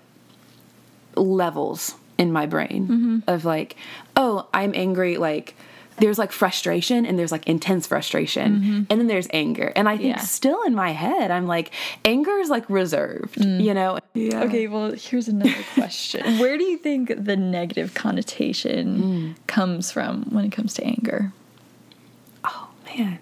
levels 1.16 1.94
in 2.18 2.32
my 2.32 2.46
brain 2.46 2.87
Mm-hmm. 2.88 3.18
of 3.26 3.44
like, 3.44 3.76
oh, 4.16 4.46
I'm 4.52 4.72
angry 4.75 5.16
like 5.16 5.54
there's 5.99 6.18
like 6.18 6.32
frustration 6.32 7.04
and 7.04 7.18
there's 7.18 7.30
like 7.32 7.46
intense 7.46 7.87
frustration 7.87 8.87
and 8.88 9.00
then 9.00 9.06
there's 9.06 9.28
anger. 9.34 9.70
And 9.76 9.87
I 9.87 9.99
think 9.99 10.12
Mm-hmm. 10.14 10.18
Yeah. 10.20 10.25
still 10.25 10.62
in 10.62 10.75
my 10.75 10.92
head 10.92 11.30
I'm 11.30 11.46
like 11.46 11.72
anger 12.06 12.38
is 12.38 12.49
like 12.49 12.68
reserved, 12.70 13.34
Mm. 13.37 13.62
you 13.62 13.75
know. 13.75 13.99
Yeah. 14.14 14.44
Okay, 14.44 14.66
well, 14.66 14.92
here's 14.92 15.28
another 15.28 15.54
question. 15.75 16.38
Where 16.38 16.56
do 16.56 16.64
you 16.64 16.78
think 16.78 17.12
the 17.22 17.37
negative 17.37 17.92
connotation 17.94 19.37
comes 19.46 19.92
from 19.92 20.25
when 20.30 20.44
it 20.46 20.52
comes 20.52 20.72
to 20.75 20.84
anger? 20.84 21.32
Oh 22.44 22.70
man. 22.96 23.18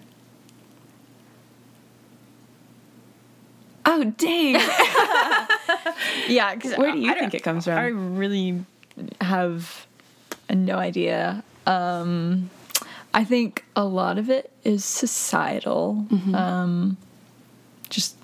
Oh 3.91 4.03
dang! 4.03 4.55
Yeah, 6.27 6.53
because 6.53 6.77
Where 6.77 6.91
do 6.91 6.99
you 6.99 7.13
think 7.15 7.33
it 7.33 7.41
comes 7.43 7.65
from? 7.65 7.77
I 7.77 7.87
really 7.87 8.63
have 9.19 9.87
no 10.49 10.77
idea. 10.77 11.43
Um, 11.65 12.51
I 13.15 13.23
think 13.23 13.65
a 13.75 13.83
lot 13.83 14.19
of 14.19 14.29
it 14.29 14.51
is 14.63 14.85
societal. 14.85 16.05
Um, 16.35 16.97
just 17.89 18.15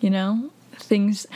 you 0.00 0.08
know, 0.08 0.50
things. 0.76 1.26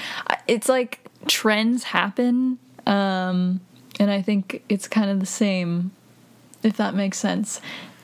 It's 0.46 0.68
like 0.70 1.00
trends 1.26 1.84
happen, 1.84 2.58
um, 2.86 3.60
and 4.00 4.10
I 4.10 4.22
think 4.22 4.62
it's 4.70 4.88
kind 4.88 5.10
of 5.10 5.20
the 5.20 5.26
same. 5.26 5.90
If 6.62 6.78
that 6.78 6.94
makes 6.94 7.18
sense, 7.18 7.60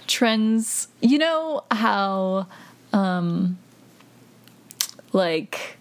trends. 0.07 0.89
You 1.01 1.17
know 1.19 1.65
how, 1.71 2.47
um, 2.93 3.57
like 5.13 5.77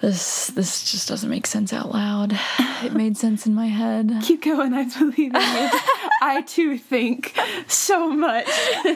this 0.00 0.48
this 0.48 0.90
just 0.90 1.08
doesn't 1.08 1.28
make 1.28 1.46
sense 1.46 1.72
out 1.72 1.92
loud. 1.92 2.38
It 2.84 2.92
made 2.92 3.16
sense 3.16 3.46
in 3.46 3.54
my 3.54 3.66
head. 3.66 4.12
Keep 4.22 4.44
going. 4.44 4.72
I 4.72 4.84
believe 4.84 5.34
in 5.34 5.40
you. 5.40 5.70
I 6.22 6.44
too 6.46 6.78
think 6.78 7.34
so 7.66 8.08
much. 8.10 8.46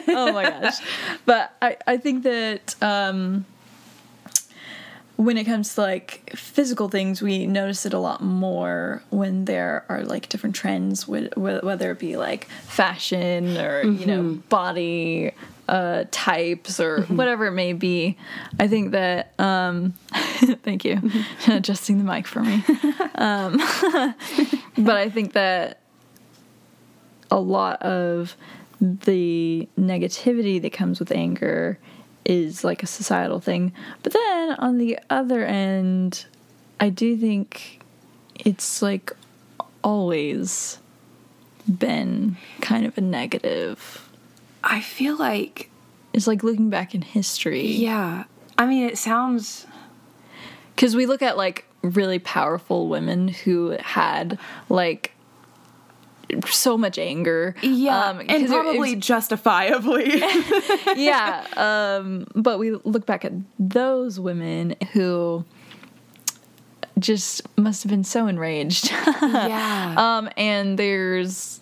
oh 0.07 0.31
my 0.33 0.49
gosh. 0.49 0.75
But 1.25 1.53
I, 1.61 1.77
I 1.85 1.97
think 1.97 2.23
that 2.23 2.75
um, 2.81 3.45
when 5.17 5.37
it 5.37 5.43
comes 5.43 5.75
to 5.75 5.81
like 5.81 6.31
physical 6.35 6.87
things, 6.89 7.21
we 7.21 7.45
notice 7.47 7.85
it 7.85 7.93
a 7.93 7.99
lot 7.99 8.21
more 8.23 9.03
when 9.09 9.45
there 9.45 9.85
are 9.89 10.03
like 10.03 10.29
different 10.29 10.55
trends, 10.55 11.03
wh- 11.03 11.31
wh- 11.35 11.63
whether 11.63 11.91
it 11.91 11.99
be 11.99 12.15
like 12.17 12.45
fashion 12.45 13.57
or, 13.57 13.83
you 13.83 14.05
know, 14.05 14.41
body 14.49 15.31
uh, 15.67 16.05
types 16.11 16.79
or 16.79 17.03
whatever 17.03 17.47
it 17.47 17.51
may 17.51 17.73
be. 17.73 18.17
I 18.59 18.67
think 18.67 18.91
that, 18.91 19.37
um, 19.39 19.93
thank 20.63 20.85
you, 20.85 21.01
adjusting 21.47 21.97
the 21.97 22.03
mic 22.03 22.27
for 22.27 22.41
me. 22.41 22.63
Um, 23.15 23.57
but 24.77 24.97
I 24.97 25.09
think 25.09 25.33
that 25.33 25.79
a 27.31 27.39
lot 27.39 27.81
of 27.81 28.35
the 28.81 29.67
negativity 29.79 30.61
that 30.61 30.73
comes 30.73 30.99
with 30.99 31.11
anger 31.11 31.79
is 32.25 32.63
like 32.63 32.83
a 32.83 32.87
societal 32.87 33.39
thing. 33.39 33.73
But 34.01 34.13
then 34.13 34.51
on 34.59 34.77
the 34.77 34.99
other 35.09 35.45
end, 35.45 36.25
I 36.79 36.89
do 36.89 37.17
think 37.17 37.81
it's 38.35 38.81
like 38.81 39.11
always 39.83 40.79
been 41.67 42.37
kind 42.61 42.85
of 42.85 42.97
a 42.97 43.01
negative. 43.01 44.02
I 44.63 44.79
feel 44.81 45.17
like, 45.17 45.69
It's 46.13 46.27
like 46.27 46.43
looking 46.43 46.69
back 46.69 46.93
in 46.95 47.01
history. 47.01 47.65
yeah. 47.67 48.23
I 48.57 48.65
mean, 48.65 48.87
it 48.87 48.97
sounds. 48.97 49.65
Because 50.75 50.95
we 50.95 51.05
look 51.05 51.21
at 51.21 51.37
like 51.37 51.65
really 51.81 52.19
powerful 52.19 52.87
women 52.87 53.27
who 53.27 53.71
had 53.81 54.39
like 54.69 55.11
so 56.47 56.77
much 56.77 56.97
anger. 56.97 57.55
Yeah, 57.61 58.05
Um, 58.09 58.19
and 58.21 58.31
it- 58.31 58.41
it 58.43 58.47
probably 58.49 58.95
justifiably. 58.95 60.17
yeah 60.95 61.45
um 61.57 62.25
but 62.35 62.57
we 62.59 62.71
look 62.71 63.05
back 63.05 63.25
at 63.25 63.33
those 63.59 64.19
women 64.19 64.75
who 64.93 65.43
just 66.99 67.41
must 67.57 67.83
have 67.83 67.89
been 67.89 68.03
so 68.03 68.27
enraged 68.27 68.91
yeah. 69.21 69.95
um 69.97 70.29
and 70.37 70.77
there's 70.79 71.59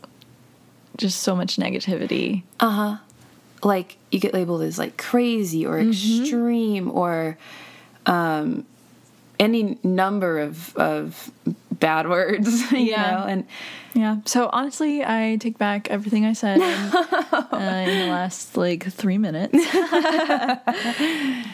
just 1.01 1.19
so 1.21 1.35
much 1.35 1.57
negativity 1.57 2.43
Uh 2.59 2.69
huh. 2.69 2.97
Like 3.63 3.97
you 4.11 4.19
get 4.19 4.33
labeled 4.33 4.61
as 4.63 4.79
like 4.79 4.97
crazy 4.97 5.65
or 5.65 5.79
extreme 5.79 6.89
or 6.89 7.37
um, 8.05 8.65
any 9.39 9.77
number 9.83 10.39
of 10.39 10.75
of 10.77 11.29
bad 11.71 12.07
words, 12.09 12.71
you 12.71 12.79
Yeah. 12.91 13.11
know. 13.17 13.25
And 13.27 13.45
yeah 13.93 14.17
so 14.25 14.49
honestly 14.53 15.03
i 15.03 15.35
take 15.41 15.57
back 15.57 15.89
everything 15.91 16.23
i 16.25 16.31
said 16.31 16.61
uh, 16.63 17.83
in 17.85 17.99
the 17.99 18.05
last 18.05 18.55
like 18.55 18.85
three 18.89 19.17
minutes 19.17 19.51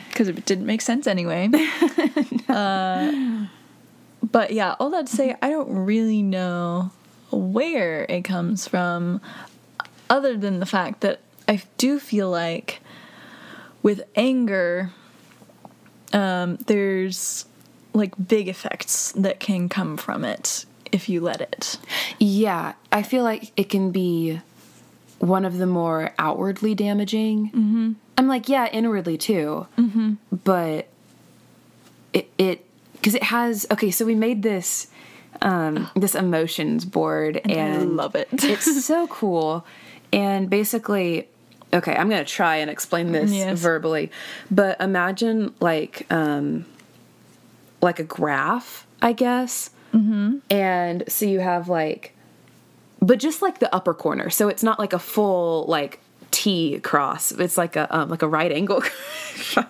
because 0.07 0.27
it 0.27 0.45
didn't 0.45 0.67
make 0.67 0.81
sense 0.81 1.07
anyway 1.07 1.49
uh, 2.47 3.11
but 4.31 4.51
yeah 4.53 4.75
all 4.79 4.91
that 4.91 5.07
to 5.07 5.15
say 5.15 5.35
i 5.41 5.49
don't 5.49 5.67
really 5.69 6.21
know 6.21 6.91
where 7.31 8.05
it 8.09 8.23
comes 8.23 8.67
from 8.67 9.21
other 10.09 10.37
than 10.37 10.59
the 10.59 10.65
fact 10.65 11.01
that 11.01 11.19
i 11.47 11.61
do 11.77 11.99
feel 11.99 12.29
like 12.29 12.79
with 13.83 14.01
anger 14.15 14.91
um, 16.13 16.55
there's 16.67 17.45
like 17.93 18.13
big 18.27 18.47
effects 18.47 19.11
that 19.11 19.39
can 19.39 19.67
come 19.67 19.97
from 19.97 20.23
it 20.23 20.65
if 20.91 21.09
you 21.09 21.19
let 21.19 21.41
it 21.41 21.77
yeah, 22.19 22.73
I 22.91 23.03
feel 23.03 23.23
like 23.23 23.51
it 23.57 23.69
can 23.69 23.91
be 23.91 24.41
one 25.19 25.45
of 25.45 25.57
the 25.57 25.65
more 25.65 26.13
outwardly 26.17 26.75
damaging. 26.75 27.47
Mm-hmm. 27.47 27.91
I'm 28.17 28.27
like, 28.27 28.49
yeah, 28.49 28.67
inwardly 28.67 29.17
too. 29.17 29.67
Mm-hmm. 29.77 30.13
But 30.43 30.87
it 32.13 32.31
it 32.37 32.65
because 32.93 33.15
it 33.15 33.23
has 33.23 33.65
okay. 33.71 33.91
So 33.91 34.05
we 34.05 34.15
made 34.15 34.43
this 34.43 34.87
um, 35.41 35.89
this 35.95 36.15
emotions 36.15 36.85
board, 36.85 37.41
and, 37.45 37.75
I 37.75 37.83
love 37.83 38.15
it. 38.15 38.27
it's 38.31 38.85
so 38.85 39.07
cool. 39.07 39.65
And 40.13 40.49
basically, 40.49 41.27
okay, 41.73 41.95
I'm 41.95 42.09
gonna 42.09 42.25
try 42.25 42.57
and 42.57 42.69
explain 42.69 43.11
this 43.11 43.31
Yes. 43.31 43.59
verbally. 43.59 44.11
But 44.49 44.79
imagine 44.81 45.53
like 45.59 46.11
um, 46.11 46.65
like 47.81 47.99
a 47.99 48.03
graph, 48.03 48.87
I 49.01 49.13
guess. 49.13 49.69
Mm-hmm. 49.93 50.37
And 50.49 51.03
so 51.07 51.25
you 51.25 51.39
have 51.39 51.69
like, 51.69 52.13
but 53.01 53.19
just 53.19 53.41
like 53.41 53.59
the 53.59 53.73
upper 53.73 53.93
corner. 53.93 54.29
So 54.29 54.47
it's 54.47 54.63
not 54.63 54.79
like 54.79 54.93
a 54.93 54.99
full 54.99 55.65
like 55.67 55.99
T 56.37 56.79
cross. 56.81 57.31
It's 57.31 57.57
like 57.57 57.75
a 57.75 57.87
um, 57.89 58.09
like 58.09 58.21
a 58.21 58.27
right 58.27 58.51
angle. 58.51 58.83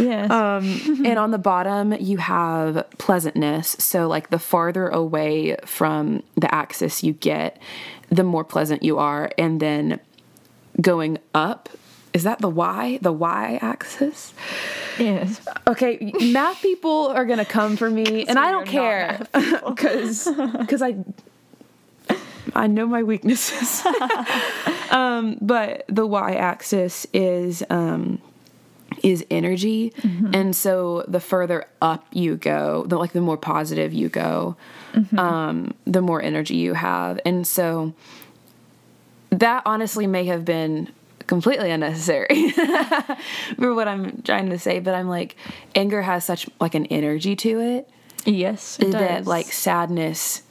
yes 0.00 0.30
Um, 0.32 1.06
and 1.06 1.16
on 1.16 1.30
the 1.30 1.38
bottom 1.38 1.92
you 1.92 2.16
have 2.16 2.84
pleasantness. 2.98 3.80
So 3.80 4.08
like 4.08 4.30
the 4.30 4.40
farther 4.40 4.88
away 4.88 5.54
from 5.64 6.24
the 6.34 6.52
axis 6.52 7.04
you 7.04 7.12
get, 7.12 7.62
the 8.08 8.24
more 8.24 8.42
pleasant 8.42 8.82
you 8.82 8.98
are. 8.98 9.30
And 9.38 9.60
then 9.60 10.00
going 10.80 11.18
up, 11.36 11.68
is 12.12 12.24
that 12.24 12.40
the 12.40 12.50
Y? 12.50 12.98
The 13.00 13.12
Y 13.12 13.60
axis? 13.62 14.34
yes 14.98 15.40
Okay, 15.68 16.12
math 16.32 16.62
people 16.62 17.12
are 17.14 17.24
gonna 17.24 17.44
come 17.44 17.76
for 17.76 17.88
me, 17.88 18.24
and 18.28 18.40
I 18.40 18.50
don't 18.50 18.66
care 18.66 19.24
because 19.64 20.26
because 20.58 20.82
I 20.82 20.96
I 22.56 22.66
know 22.66 22.86
my 22.86 23.02
weaknesses. 23.02 23.84
um, 24.90 25.38
but 25.40 25.84
the 25.88 26.06
y-axis 26.06 27.06
is 27.12 27.62
um, 27.70 28.20
is 29.02 29.24
energy. 29.30 29.92
And 30.32 30.56
so 30.56 31.04
the 31.06 31.20
further 31.20 31.66
up 31.82 32.04
you 32.12 32.36
go 32.36 32.84
the 32.86 32.96
like 32.98 33.12
the 33.12 33.20
more 33.20 33.36
positive 33.36 33.92
you 33.92 34.08
go 34.08 34.56
um 35.18 35.74
the 35.84 36.00
more 36.00 36.22
energy 36.22 36.56
you 36.56 36.72
have. 36.74 37.20
And 37.24 37.46
so 37.46 37.92
that 39.30 39.62
honestly 39.66 40.06
may 40.06 40.24
have 40.24 40.44
been 40.44 40.88
completely 41.26 41.70
unnecessary 41.72 42.50
for 43.58 43.74
what 43.74 43.88
i'm 43.88 44.22
trying 44.22 44.48
to 44.48 44.56
say 44.60 44.78
but 44.78 44.94
i'm 44.94 45.08
like 45.08 45.34
anger 45.74 46.00
has 46.02 46.24
such 46.24 46.48
like 46.60 46.76
an 46.76 46.86
energy 46.86 47.34
to 47.34 47.60
it 47.60 47.90
Yes, 48.24 48.78
it 48.78 48.92
that 48.92 49.18
does. 49.18 49.26
like 49.26 49.46
sadness 49.46 50.42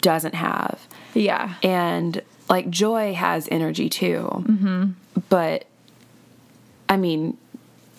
doesn't 0.00 0.34
have 0.34 0.88
yeah, 1.14 1.54
and 1.62 2.22
like 2.48 2.70
joy 2.70 3.12
has 3.14 3.48
energy 3.50 3.88
too 3.88 4.24
mm-hmm. 4.46 4.86
but 5.28 5.66
i 6.88 6.96
mean 6.96 7.36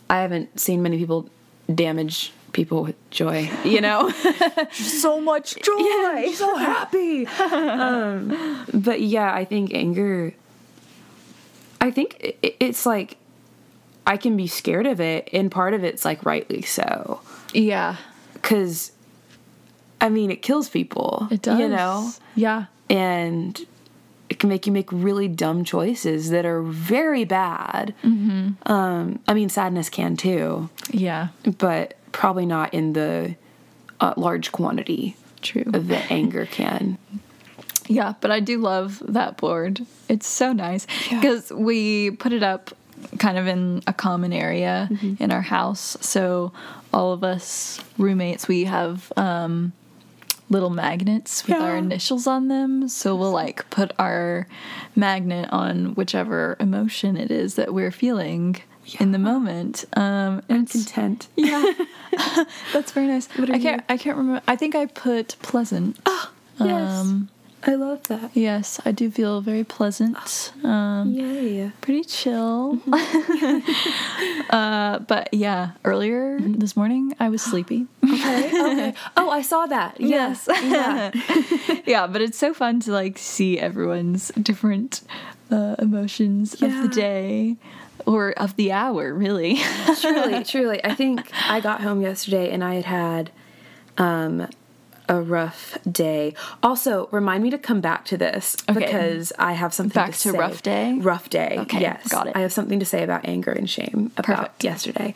i 0.09 0.21
haven't 0.21 0.59
seen 0.59 0.81
many 0.81 0.97
people 0.97 1.29
damage 1.73 2.33
people 2.51 2.81
with 2.81 2.95
joy 3.11 3.47
you 3.63 3.79
know 3.79 4.09
so 4.71 5.21
much 5.21 5.55
joy. 5.63 5.75
yeah 5.77 6.31
so 6.33 6.55
happy 6.55 7.27
um, 7.27 8.65
but 8.73 9.01
yeah 9.01 9.31
i 9.31 9.45
think 9.45 9.71
anger 9.73 10.33
i 11.79 11.91
think 11.91 12.37
it's 12.41 12.87
like 12.87 13.17
i 14.07 14.17
can 14.17 14.35
be 14.35 14.47
scared 14.47 14.87
of 14.87 14.99
it 14.99 15.29
and 15.31 15.51
part 15.51 15.75
of 15.75 15.83
it's 15.83 16.03
like 16.05 16.25
rightly 16.25 16.63
so 16.63 17.21
Yeah, 17.53 17.97
because 18.33 18.93
i 20.01 20.09
mean 20.09 20.31
it 20.31 20.41
kills 20.41 20.69
people 20.69 21.27
it 21.29 21.43
does. 21.43 21.59
you 21.59 21.67
know 21.67 22.11
Yeah. 22.35 22.65
And 22.89 23.59
it 24.29 24.39
can 24.39 24.49
make 24.49 24.65
you 24.67 24.71
make 24.71 24.91
really 24.91 25.27
dumb 25.27 25.63
choices 25.63 26.29
that 26.29 26.45
are 26.45 26.61
very 26.61 27.25
bad. 27.25 27.95
Mm-hmm. 28.03 28.71
Um, 28.71 29.19
I 29.27 29.33
mean, 29.33 29.49
sadness 29.49 29.89
can 29.89 30.17
too, 30.17 30.69
Yeah. 30.91 31.29
but 31.57 31.95
probably 32.11 32.45
not 32.45 32.73
in 32.73 32.93
the 32.93 33.35
uh, 33.99 34.13
large 34.17 34.51
quantity 34.51 35.15
True. 35.41 35.63
that 35.65 36.11
anger 36.11 36.45
can. 36.45 36.97
Yeah, 37.87 38.13
but 38.21 38.29
I 38.29 38.39
do 38.39 38.59
love 38.59 39.01
that 39.07 39.37
board. 39.37 39.83
It's 40.07 40.27
so 40.27 40.53
nice 40.53 40.85
Yeah. 41.09 41.19
because 41.19 41.51
we 41.51 42.11
put 42.11 42.31
it 42.31 42.43
up 42.43 42.71
kind 43.17 43.37
of 43.37 43.47
in 43.47 43.81
a 43.87 43.93
common 43.93 44.31
area 44.31 44.89
Mm-hmm. 44.91 45.23
in 45.23 45.31
our 45.31 45.41
house. 45.41 45.97
So 46.01 46.51
all 46.93 47.13
of 47.13 47.23
us 47.23 47.79
roommates, 47.97 48.47
we 48.47 48.65
have 48.65 49.11
um, 49.17 49.73
little 50.49 50.69
magnets 50.69 51.45
with 51.47 51.57
our 51.57 51.77
initials 51.77 52.25
on 52.27 52.47
them. 52.47 52.87
So 52.89 53.15
we'll 53.15 53.31
like 53.31 53.69
put 53.69 53.91
our 53.99 54.47
magnet 54.95 55.47
on 55.51 55.93
whichever 55.95 56.57
emotion 56.59 57.17
it 57.17 57.29
is 57.31 57.55
that 57.55 57.73
we're 57.73 57.91
feeling 57.91 58.57
in 58.99 59.11
the 59.11 59.19
moment. 59.19 59.85
Um, 59.93 60.41
and 60.49 60.67
it's- 60.67 60.85
Content. 60.85 61.27
yeah, 61.35 61.71
that's 62.73 62.91
very 62.91 63.07
nice. 63.07 63.27
I 63.39 63.59
can't. 63.59 63.63
you? 63.63 63.83
I 63.89 63.97
can't 63.97 64.17
remember. 64.17 64.41
I 64.47 64.55
think 64.55 64.75
I 64.75 64.85
put 64.87 65.35
pleasant. 65.41 65.97
Yes. 66.59 66.91
Um, 66.91 67.29
I 67.63 67.75
love 67.75 68.07
that. 68.07 68.31
Yes, 68.33 68.79
I 68.85 68.91
do 68.91 69.11
feel 69.11 69.41
very 69.41 69.63
pleasant. 69.63 70.53
Um, 70.63 71.11
Yay. 71.11 71.71
pretty 71.81 72.03
chill. 72.03 72.77
Mm-hmm. 72.77 74.49
uh, 74.49 74.99
but 74.99 75.33
yeah, 75.33 75.71
earlier 75.83 76.39
this 76.39 76.77
morning 76.77 77.15
I 77.19 77.29
was 77.29 77.41
sleepy. 77.41 77.87
Okay. 78.03 78.47
Okay. 78.47 78.93
oh, 79.17 79.29
I 79.29 79.41
saw 79.41 79.65
that. 79.65 79.99
Yes. 79.99 80.47
Yeah. 80.47 81.11
yeah, 81.85 82.07
but 82.07 82.21
it's 82.21 82.37
so 82.37 82.53
fun 82.53 82.79
to 82.81 82.91
like 82.91 83.17
see 83.17 83.59
everyone's 83.59 84.29
different 84.29 85.01
uh, 85.51 85.75
emotions 85.79 86.53
of 86.61 86.81
the 86.81 86.87
day 86.87 87.57
or 88.05 88.31
of 88.31 88.55
the 88.55 88.71
hour, 88.71 89.13
really. 89.13 89.59
truly, 89.99 90.43
truly. 90.45 90.83
I 90.83 90.95
think 90.95 91.29
I 91.49 91.59
got 91.59 91.81
home 91.81 92.01
yesterday 92.01 92.51
and 92.51 92.63
I 92.63 92.75
had 92.75 92.85
had 92.85 93.31
um, 93.97 94.47
a 95.09 95.19
rough 95.21 95.77
day. 95.91 96.33
Also, 96.63 97.07
remind 97.11 97.43
me 97.43 97.49
to 97.49 97.57
come 97.57 97.81
back 97.81 98.05
to 98.05 98.17
this 98.17 98.55
Okay. 98.69 98.79
because 98.79 99.33
I 99.37 99.53
have 99.53 99.73
something 99.73 99.93
Back 99.93 100.11
to, 100.13 100.19
to 100.23 100.31
say. 100.31 100.37
rough 100.37 100.61
day? 100.61 100.93
Rough 100.99 101.29
day. 101.29 101.57
Okay, 101.59 101.81
yes, 101.81 102.07
got 102.07 102.27
it. 102.27 102.35
I 102.35 102.39
have 102.41 102.53
something 102.53 102.79
to 102.79 102.85
say 102.85 103.03
about 103.03 103.25
anger 103.25 103.51
and 103.51 103.69
shame 103.69 104.11
about 104.15 104.37
Perfect. 104.37 104.63
yesterday. 104.63 105.13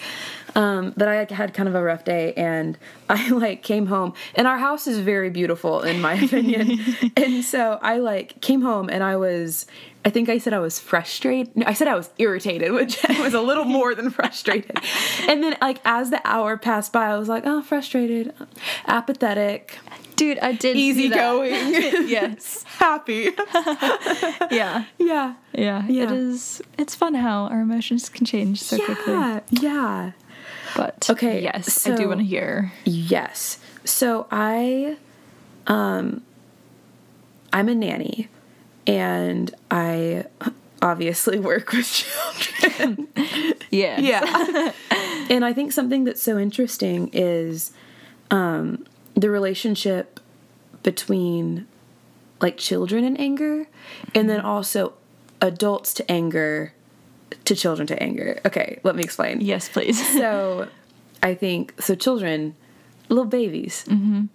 Um, 0.56 0.93
but 0.97 1.08
I 1.08 1.25
had 1.34 1.53
kind 1.53 1.69
of 1.69 1.75
a 1.75 1.82
rough 1.82 2.03
day, 2.03 2.34
and 2.34 2.77
I 3.10 3.29
like 3.29 3.63
came 3.63 3.86
home, 3.86 4.13
and 4.36 4.47
our 4.47 4.58
house 4.58 4.88
is 4.88 4.99
very 4.99 5.29
beautiful 5.29 5.82
in 5.82 6.01
my 6.01 6.13
opinion. 6.15 6.79
and 7.17 7.43
so 7.45 7.79
I 7.82 7.99
like 7.99 8.41
came 8.41 8.62
home, 8.62 8.89
and 8.89 9.03
I 9.03 9.15
was. 9.15 9.65
I 10.05 10.09
think 10.09 10.27
I 10.27 10.37
said 10.37 10.53
I 10.53 10.59
was 10.59 10.79
frustrated. 10.79 11.55
No, 11.55 11.65
I 11.65 11.73
said 11.73 11.87
I 11.87 11.95
was 11.95 12.09
irritated, 12.17 12.71
which 12.79 12.97
was 13.19 13.33
a 13.33 13.41
little 13.41 13.65
more 13.65 13.95
than 13.95 14.09
frustrated. 14.09 14.77
And 15.27 15.43
then, 15.43 15.55
like, 15.61 15.79
as 15.85 16.09
the 16.09 16.21
hour 16.25 16.57
passed 16.57 16.91
by, 16.91 17.05
I 17.07 17.17
was 17.17 17.29
like, 17.29 17.43
oh, 17.45 17.61
frustrated, 17.61 18.33
apathetic, 18.87 19.79
Dude, 20.15 20.39
I 20.39 20.53
did 20.53 20.77
easygoing, 20.77 21.51
yes. 22.07 22.63
happy. 22.77 23.29
Yeah. 24.51 24.85
yeah. 24.99 25.33
Yeah. 25.53 25.85
Yeah. 25.87 26.03
It 26.03 26.11
is 26.11 26.61
it's 26.77 26.95
fun 26.95 27.15
how 27.15 27.45
our 27.45 27.61
emotions 27.61 28.09
can 28.09 28.25
change 28.25 28.61
so 28.61 28.77
quickly. 28.77 29.13
Yeah. 29.13 29.39
Yeah. 29.49 30.11
But 30.75 31.09
Okay, 31.09 31.41
yes, 31.41 31.85
I 31.87 31.95
do 31.95 32.07
want 32.07 32.19
to 32.19 32.25
hear. 32.25 32.71
Yes. 32.85 33.59
So 33.85 34.27
I 34.31 34.97
um 35.67 36.23
I'm 37.51 37.69
a 37.69 37.75
nanny 37.75 38.29
and 38.88 39.54
I 39.72 40.26
obviously 40.82 41.39
work 41.52 41.72
with 41.72 41.88
children. 41.88 43.08
Yeah. 43.72 44.00
yeah. 44.00 44.72
and 45.30 45.43
I 45.46 45.54
think 45.54 45.72
something 45.72 46.04
that's 46.04 46.22
so 46.22 46.38
interesting 46.38 47.10
is 47.13 47.72
um 48.32 48.86
the 49.15 49.30
relationship 49.30 50.19
between 50.82 51.67
like 52.41 52.58
children 52.58 53.04
and 53.06 53.19
anger 53.19 53.67
and 54.13 54.30
then 54.30 54.41
also 54.41 54.93
adults 55.41 55.93
to 55.93 56.12
anger 56.12 56.74
to 57.46 57.56
children 57.56 57.88
to 57.88 58.02
anger. 58.02 58.39
Okay, 58.46 58.80
let 58.84 58.96
me 58.96 59.04
explain 59.04 59.41
Yes, 59.41 59.69
please. 59.69 59.98
so 60.13 60.67
I 61.22 61.36
think 61.36 61.74
so. 61.82 61.96
Children, 61.96 62.56
little 63.10 63.26
babies. 63.26 63.86
Mm-hmm. 63.88 64.26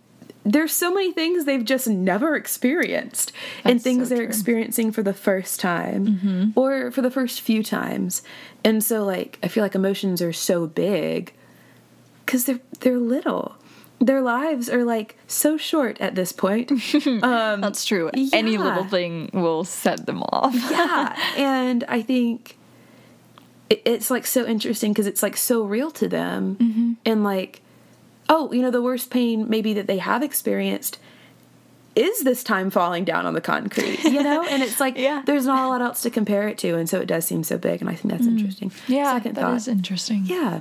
There's 0.51 0.73
so 0.73 0.93
many 0.95 1.13
things 1.13 1.45
they've 1.45 1.65
just 1.65 1.87
never 1.89 2.35
experienced, 2.35 3.33
and 3.65 3.83
things 3.83 4.05
so 4.05 4.15
they're 4.15 4.25
true. 4.25 4.27
experiencing 4.27 4.93
for 4.93 5.03
the 5.03 5.13
first 5.13 5.61
time 5.61 6.07
Mm-hmm. 6.07 6.59
or 6.59 6.91
for 6.91 7.03
the 7.03 7.11
first 7.11 7.41
few 7.43 7.63
times. 7.63 8.23
And 8.65 8.83
so, 8.83 9.05
like, 9.05 9.39
I 9.43 9.49
feel 9.49 9.63
like 9.63 9.75
emotions 9.75 10.23
are 10.23 10.33
so 10.33 10.67
big 10.67 11.33
because 12.25 12.45
they're 12.47 12.61
they're 12.81 12.99
little. 12.99 13.57
Their 14.01 14.23
lives 14.23 14.71
are 14.71 14.85
like 14.85 15.17
so 15.27 15.57
short 15.57 16.01
at 16.01 16.15
this 16.15 16.31
point. 16.31 16.71
um, 17.23 17.61
That's 17.61 17.85
true. 17.85 18.11
Any 18.33 18.57
little 18.57 18.85
thing 18.85 19.29
will 19.35 19.65
set 19.65 20.07
them 20.07 20.23
off. 20.23 20.55
yeah 20.55 21.17
and 21.37 21.83
i 21.89 22.01
think 22.01 22.57
it, 23.69 23.83
it's 23.85 24.09
like 24.11 24.25
so 24.25 24.47
interesting 24.47 24.93
because 24.93 25.07
it's 25.09 25.23
like 25.23 25.37
so 25.37 25.63
real 25.65 25.91
to 25.91 26.09
them 26.09 26.57
Mm-hmm. 26.61 26.93
and 27.05 27.25
like 27.25 27.61
oh 28.29 28.53
you 28.53 28.63
know 28.63 28.71
the 28.71 28.83
worst 28.83 29.11
pain 29.11 29.49
maybe 29.49 29.73
that 29.75 29.87
they 29.87 29.99
have 29.99 30.23
experienced 30.23 30.99
is 31.97 32.23
this 32.23 32.45
time 32.45 32.71
falling 32.71 33.05
down 33.05 33.27
on 33.27 33.35
the 33.35 33.41
concrete 33.41 34.03
you 34.05 34.23
know 34.23 34.45
and 34.49 34.63
it's 34.63 34.79
like 34.79 34.97
Yeah. 34.99 35.23
there's 35.27 35.47
not 35.47 35.65
a 35.65 35.69
lot 35.69 35.81
else 35.83 36.03
to 36.03 36.11
compare 36.11 36.47
it 36.49 36.59
to 36.59 36.77
and 36.77 36.89
so 36.89 37.01
it 37.01 37.07
does 37.07 37.25
seem 37.25 37.43
so 37.43 37.59
big 37.59 37.81
and 37.81 37.91
i 37.91 37.95
think 37.95 38.13
that's 38.13 38.27
interesting 38.27 38.71
Mm. 38.71 38.89
Yeah, 38.89 39.13
second 39.15 39.35
that 39.37 39.41
thought 39.43 39.57
is 39.57 39.69
interesting. 39.69 40.23
yeah. 40.27 40.61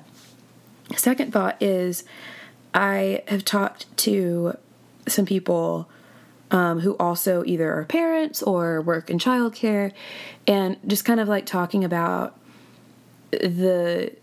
Second 0.95 1.33
thought 1.33 1.57
is 1.61 2.05
I 2.73 3.23
have 3.27 3.43
talked 3.43 3.85
to 3.97 4.55
some 5.07 5.25
people 5.25 5.89
um, 6.49 6.79
who 6.79 6.95
also 6.97 7.43
either 7.45 7.73
are 7.73 7.83
parents 7.83 8.41
or 8.41 8.81
work 8.81 9.09
in 9.09 9.17
childcare 9.19 9.91
and 10.47 10.77
just 10.87 11.03
kind 11.03 11.19
of 11.19 11.27
like 11.27 11.45
talking 11.45 11.83
about 11.83 12.37
the 13.31 14.13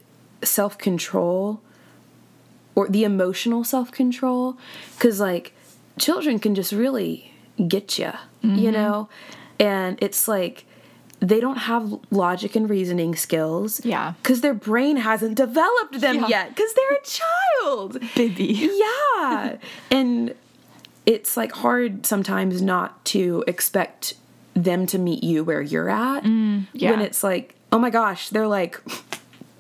self 0.43 0.79
control 0.79 1.61
or 2.75 2.89
the 2.89 3.05
emotional 3.05 3.65
self 3.65 3.91
control 3.93 4.57
because 4.97 5.21
like 5.21 5.53
children 5.99 6.39
can 6.39 6.55
just 6.55 6.73
really 6.73 7.33
get 7.69 7.99
you, 7.99 8.13
you 8.43 8.71
know? 8.73 9.09
And 9.61 9.99
it's 10.03 10.27
like 10.27 10.65
they 11.21 11.41
don't 11.41 11.57
have 11.57 11.95
logic 12.11 12.55
and 12.57 12.69
reasoning 12.69 13.15
skills. 13.15 13.83
Yeah. 13.85 14.15
Because 14.23 14.41
their 14.41 14.53
brain 14.55 14.97
hasn't 14.97 15.37
developed 15.37 16.01
them 16.01 16.17
Yeah. 16.17 16.29
yet 16.29 16.49
because 16.51 16.75
they're 16.75 16.99
a 16.99 17.05
child. 17.05 17.99
Baby. 18.15 18.71
Yeah. 18.73 19.57
and 19.91 20.35
it's 21.07 21.37
like 21.37 21.53
hard 21.53 22.05
sometimes 22.05 22.61
not 22.61 23.03
to 23.07 23.45
expect 23.47 24.15
them 24.55 24.87
to 24.87 24.99
meet 24.99 25.23
you 25.23 25.45
where 25.45 25.63
you're 25.63 25.89
at. 25.91 26.25
Mm, 26.25 26.67
yeah. 26.73 26.91
When 26.91 27.01
it's 27.01 27.23
like, 27.23 27.55
oh 27.73 27.79
my 27.79 27.91
gosh, 27.91 28.29
they're 28.31 28.49
like 28.49 28.81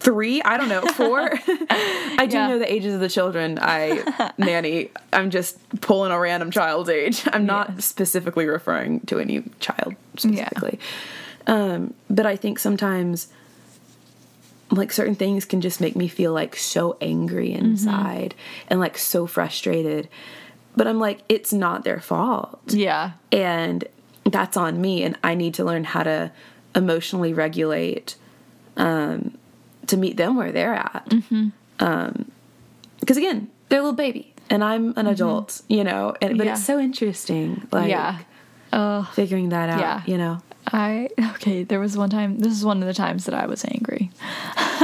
three, 0.04 0.40
I 0.42 0.56
don't 0.56 0.68
know, 0.68 0.82
four. 0.82 1.30
I 1.70 2.26
do 2.28 2.36
Yeah. 2.36 2.48
know 2.48 2.58
the 2.58 2.70
ages 2.72 2.94
of 2.94 3.00
the 3.00 3.08
children 3.08 3.58
I 3.60 4.32
nanny. 4.38 4.90
I'm 5.12 5.30
just 5.30 5.58
pulling 5.80 6.12
a 6.12 6.18
random 6.20 6.50
child's 6.50 6.90
age. 6.90 7.22
I'm 7.32 7.46
not 7.46 7.70
Yes. 7.76 7.84
specifically 7.86 8.46
referring 8.46 9.00
to 9.06 9.18
any 9.18 9.42
child 9.60 9.94
specifically. 10.16 10.78
Um, 11.46 11.94
but 12.08 12.26
I 12.26 12.36
think 12.36 12.58
sometimes 12.58 13.28
like 14.70 14.92
certain 14.92 15.14
things 15.14 15.44
can 15.44 15.60
just 15.60 15.80
make 15.80 15.94
me 15.94 16.08
feel 16.08 16.32
like 16.32 16.56
so 16.56 16.96
angry 17.00 17.52
inside 17.52 18.34
and 18.68 18.80
like 18.80 18.96
so 18.98 19.26
frustrated. 19.26 20.08
But 20.76 20.86
I'm 20.86 20.98
like, 20.98 21.20
it's 21.28 21.52
not 21.52 21.84
their 21.84 22.00
fault. 22.00 22.60
Yeah. 22.68 23.12
And 23.30 23.84
that's 24.24 24.56
on 24.56 24.80
me. 24.80 25.02
And 25.04 25.16
I 25.22 25.34
need 25.34 25.54
to 25.54 25.64
learn 25.64 25.84
how 25.84 26.02
to 26.02 26.32
emotionally 26.74 27.32
regulate 27.32 28.16
um, 28.76 29.36
to 29.88 29.96
meet 29.96 30.16
them 30.16 30.36
where 30.36 30.52
they're 30.52 30.74
at. 30.74 31.12
Um, 31.80 32.30
because 33.00 33.16
again, 33.16 33.50
they're 33.68 33.80
a 33.80 33.82
little 33.82 33.96
baby 33.96 34.32
and 34.50 34.62
I'm 34.64 34.94
an 34.96 35.06
adult, 35.06 35.62
you 35.68 35.84
know, 35.84 36.14
and, 36.22 36.38
but 36.38 36.46
Yeah. 36.46 36.52
it's 36.52 36.64
so 36.64 36.78
interesting. 36.78 37.66
Like, 37.72 37.90
yeah. 37.90 38.18
Oh, 38.72 39.08
figuring 39.14 39.50
that 39.50 39.68
out, 39.70 39.80
Yeah. 39.80 40.02
you 40.06 40.18
know. 40.18 40.40
I 40.72 41.10
okay. 41.34 41.62
There 41.62 41.78
was 41.80 41.96
one 41.96 42.08
time. 42.10 42.38
This 42.38 42.52
is 42.52 42.64
one 42.64 42.80
of 42.80 42.86
the 42.88 42.94
times 42.94 43.26
that 43.26 43.34
I 43.34 43.44
was 43.46 43.64
angry, 43.66 44.10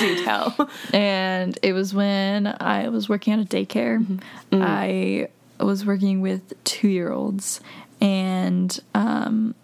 Do 0.00 0.24
tell. 0.24 0.70
and 0.92 1.58
it 1.62 1.72
was 1.72 1.94
when 1.94 2.46
I 2.60 2.88
was 2.88 3.08
working 3.08 3.32
at 3.32 3.40
a 3.40 3.44
daycare. 3.44 4.20
I 4.52 5.28
was 5.58 5.84
working 5.86 6.20
with 6.20 6.52
two-year-olds, 6.64 7.60
and 8.00 8.78
um, 8.94 9.54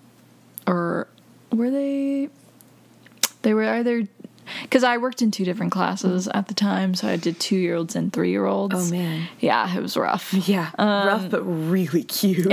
or 0.66 1.08
were 1.52 1.70
they? 1.70 2.28
They 3.46 3.54
were 3.54 3.62
either 3.62 4.02
because 4.62 4.82
I 4.82 4.98
worked 4.98 5.22
in 5.22 5.30
two 5.30 5.44
different 5.44 5.70
classes 5.70 6.26
at 6.26 6.48
the 6.48 6.54
time, 6.54 6.96
so 6.96 7.06
I 7.06 7.14
did 7.14 7.38
two-year-olds 7.38 7.94
and 7.94 8.12
three-year-olds. 8.12 8.74
Oh, 8.74 8.90
man. 8.90 9.28
yeah, 9.38 9.72
it 9.72 9.80
was 9.80 9.96
rough. 9.96 10.34
Yeah, 10.34 10.72
rough 10.76 11.30
but 11.30 11.44
really 11.44 12.02
cute. 12.02 12.52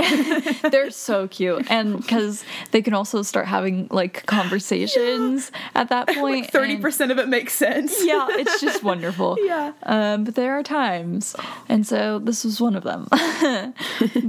They're 0.70 0.90
so 1.08 1.26
cute, 1.26 1.68
and 1.68 1.96
because 2.00 2.44
they 2.70 2.80
can 2.80 2.94
also 2.94 3.22
start 3.22 3.46
having 3.48 3.88
like 3.90 4.24
conversations 4.26 5.50
at 5.74 5.88
that 5.88 6.06
point. 6.06 6.48
Thirty 6.52 6.74
and- 6.74 6.82
percent 6.82 7.10
of 7.10 7.18
it 7.18 7.28
makes 7.28 7.54
sense. 7.54 7.92
Yeah, 8.04 8.28
it's 8.30 8.60
just 8.60 8.84
wonderful. 8.84 9.36
Yeah. 9.40 9.72
Um, 9.82 10.22
but 10.22 10.36
there 10.36 10.56
are 10.56 10.62
times, 10.62 11.34
and 11.68 11.84
so 11.84 12.20
this 12.20 12.44
was 12.44 12.60
one 12.60 12.76
of 12.76 12.84
them. 12.84 13.08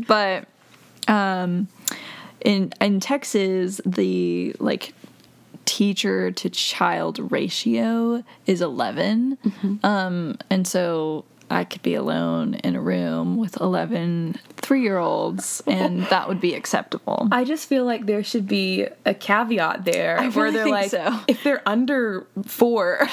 but 0.08 0.48
um, 1.08 1.68
in 2.42 2.74
in 2.82 3.00
Texas, 3.00 3.82
the 3.86 4.56
like 4.60 4.96
teacher 5.76 6.32
to 6.32 6.50
child 6.50 7.20
ratio 7.34 8.24
is 8.46 8.62
11 8.62 9.38
um 9.84 10.38
and 10.50 10.66
so 10.66 11.26
i 11.52 11.66
could 11.66 11.82
be 11.82 11.94
alone 11.96 12.54
in 12.54 12.78
a 12.78 12.82
room 12.82 13.36
with 13.36 13.60
11 13.60 14.40
three-year-olds 14.56 15.62
and 15.68 16.04
that 16.04 16.30
would 16.30 16.40
be 16.40 16.56
acceptable. 16.56 17.28
I 17.32 17.44
just 17.44 17.68
feel 17.68 17.84
like 17.86 18.06
there 18.06 18.24
should 18.24 18.48
be 18.48 18.88
a 19.06 19.14
caveat 19.14 19.84
there 19.84 20.18
I 20.18 20.30
where 20.30 20.46
really 20.46 20.56
they're 20.56 20.68
like, 20.68 20.90
so. 20.92 21.20
if 21.28 21.44
they're 21.44 21.62
under 21.68 22.26
four, 22.46 23.08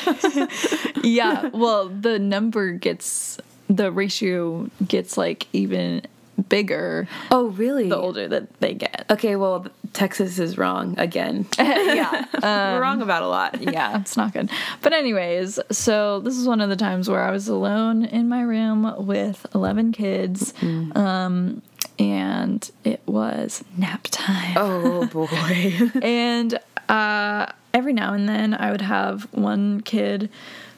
yeah 1.03 1.49
well 1.49 1.89
the 1.89 2.19
number 2.21 2.73
gets 2.73 3.39
the 3.69 3.91
ratio 3.91 4.71
gets 4.87 5.17
like 5.17 5.47
even 5.53 6.03
bigger 6.49 7.07
oh 7.31 7.49
really? 7.49 7.89
the 7.89 7.97
older 7.97 8.27
that 8.29 8.61
they 8.61 8.75
get 8.75 9.07
Okay, 9.11 9.37
well, 9.37 9.67
Texas 9.93 10.39
is 10.39 10.57
wrong 10.57 10.99
again. 10.99 11.47
yeah 11.59 12.25
We're 12.43 12.81
wrong 12.81 13.03
about 13.03 13.23
a 13.23 13.29
lot. 13.29 13.61
yeah, 13.73 14.01
it's 14.01 14.17
not 14.17 14.33
good. 14.33 14.51
But 14.81 14.95
anyways, 14.95 15.61
so 15.71 16.21
this 16.21 16.37
is 16.37 16.47
one 16.47 16.61
of 16.63 16.71
the 16.71 16.77
times 16.77 17.09
where 17.11 17.23
I 17.23 17.31
was 17.31 17.49
alone 17.49 18.05
in 18.05 18.29
my 18.29 18.41
room 18.43 19.07
with 19.07 19.47
11 19.55 19.93
kids. 19.93 20.55
Um 20.63 21.63
and 21.99 22.71
it 22.85 23.03
was 23.07 23.63
nap 23.77 24.09
time. 24.11 24.55
Oh 24.57 25.07
boy. 25.07 25.91
And 26.03 26.59
uh 26.89 27.47
every 27.75 27.93
now 27.93 28.15
and 28.15 28.29
then 28.29 28.55
I 28.55 28.71
would 28.71 28.81
have 28.81 29.25
one 29.33 29.83
kid 29.83 30.31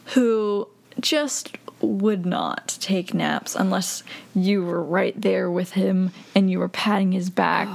who 0.07 0.69
just 1.01 1.57
would 1.89 2.27
not 2.27 2.77
take 2.81 3.15
naps 3.15 3.55
unless 3.55 4.03
you 4.35 4.65
were 4.65 4.83
right 4.83 5.19
there 5.21 5.51
with 5.51 5.73
him 5.73 6.13
and 6.35 6.51
you 6.51 6.59
were 6.59 6.69
patting 6.69 7.13
his 7.13 7.31
back 7.31 7.69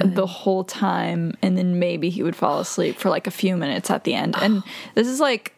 oh, 0.00 0.06
the 0.06 0.26
whole 0.26 0.64
time 0.64 1.36
and 1.42 1.56
then 1.56 1.78
maybe 1.78 2.10
he 2.10 2.22
would 2.22 2.36
fall 2.36 2.60
asleep 2.60 2.96
for 2.96 3.10
like 3.10 3.26
a 3.26 3.30
few 3.30 3.56
minutes 3.56 3.90
at 3.90 4.04
the 4.04 4.14
end. 4.14 4.34
And 4.40 4.62
this 4.94 5.06
is 5.06 5.20
like 5.20 5.54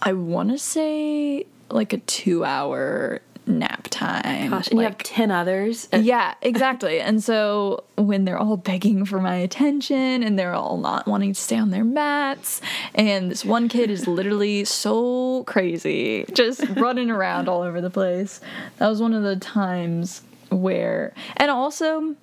I 0.00 0.12
want 0.12 0.50
to 0.50 0.58
say 0.58 1.46
like 1.70 1.92
a 1.92 1.98
2 1.98 2.44
hour 2.44 3.20
nap 3.48 3.88
time. 3.90 4.50
Gosh, 4.50 4.68
and 4.68 4.78
you 4.78 4.84
have 4.84 4.98
ten 4.98 5.30
others. 5.30 5.88
yeah, 5.92 6.34
exactly. 6.42 7.00
And 7.00 7.22
so 7.22 7.84
when 7.96 8.24
they're 8.24 8.38
all 8.38 8.56
begging 8.56 9.04
for 9.04 9.20
my 9.20 9.36
attention 9.36 10.22
and 10.22 10.38
they're 10.38 10.54
all 10.54 10.78
not 10.78 11.06
wanting 11.06 11.32
to 11.32 11.40
stay 11.40 11.56
on 11.58 11.70
their 11.70 11.84
mats, 11.84 12.60
and 12.94 13.30
this 13.30 13.44
one 13.44 13.68
kid 13.68 13.90
is 13.90 14.06
literally 14.06 14.64
so 14.64 15.44
crazy, 15.44 16.24
just 16.32 16.66
running 16.76 17.10
around 17.10 17.48
all 17.48 17.62
over 17.62 17.80
the 17.80 17.90
place. 17.90 18.40
That 18.76 18.88
was 18.88 19.00
one 19.00 19.14
of 19.14 19.22
the 19.22 19.36
times 19.36 20.22
where, 20.50 21.12
and 21.36 21.50
also, 21.50 22.14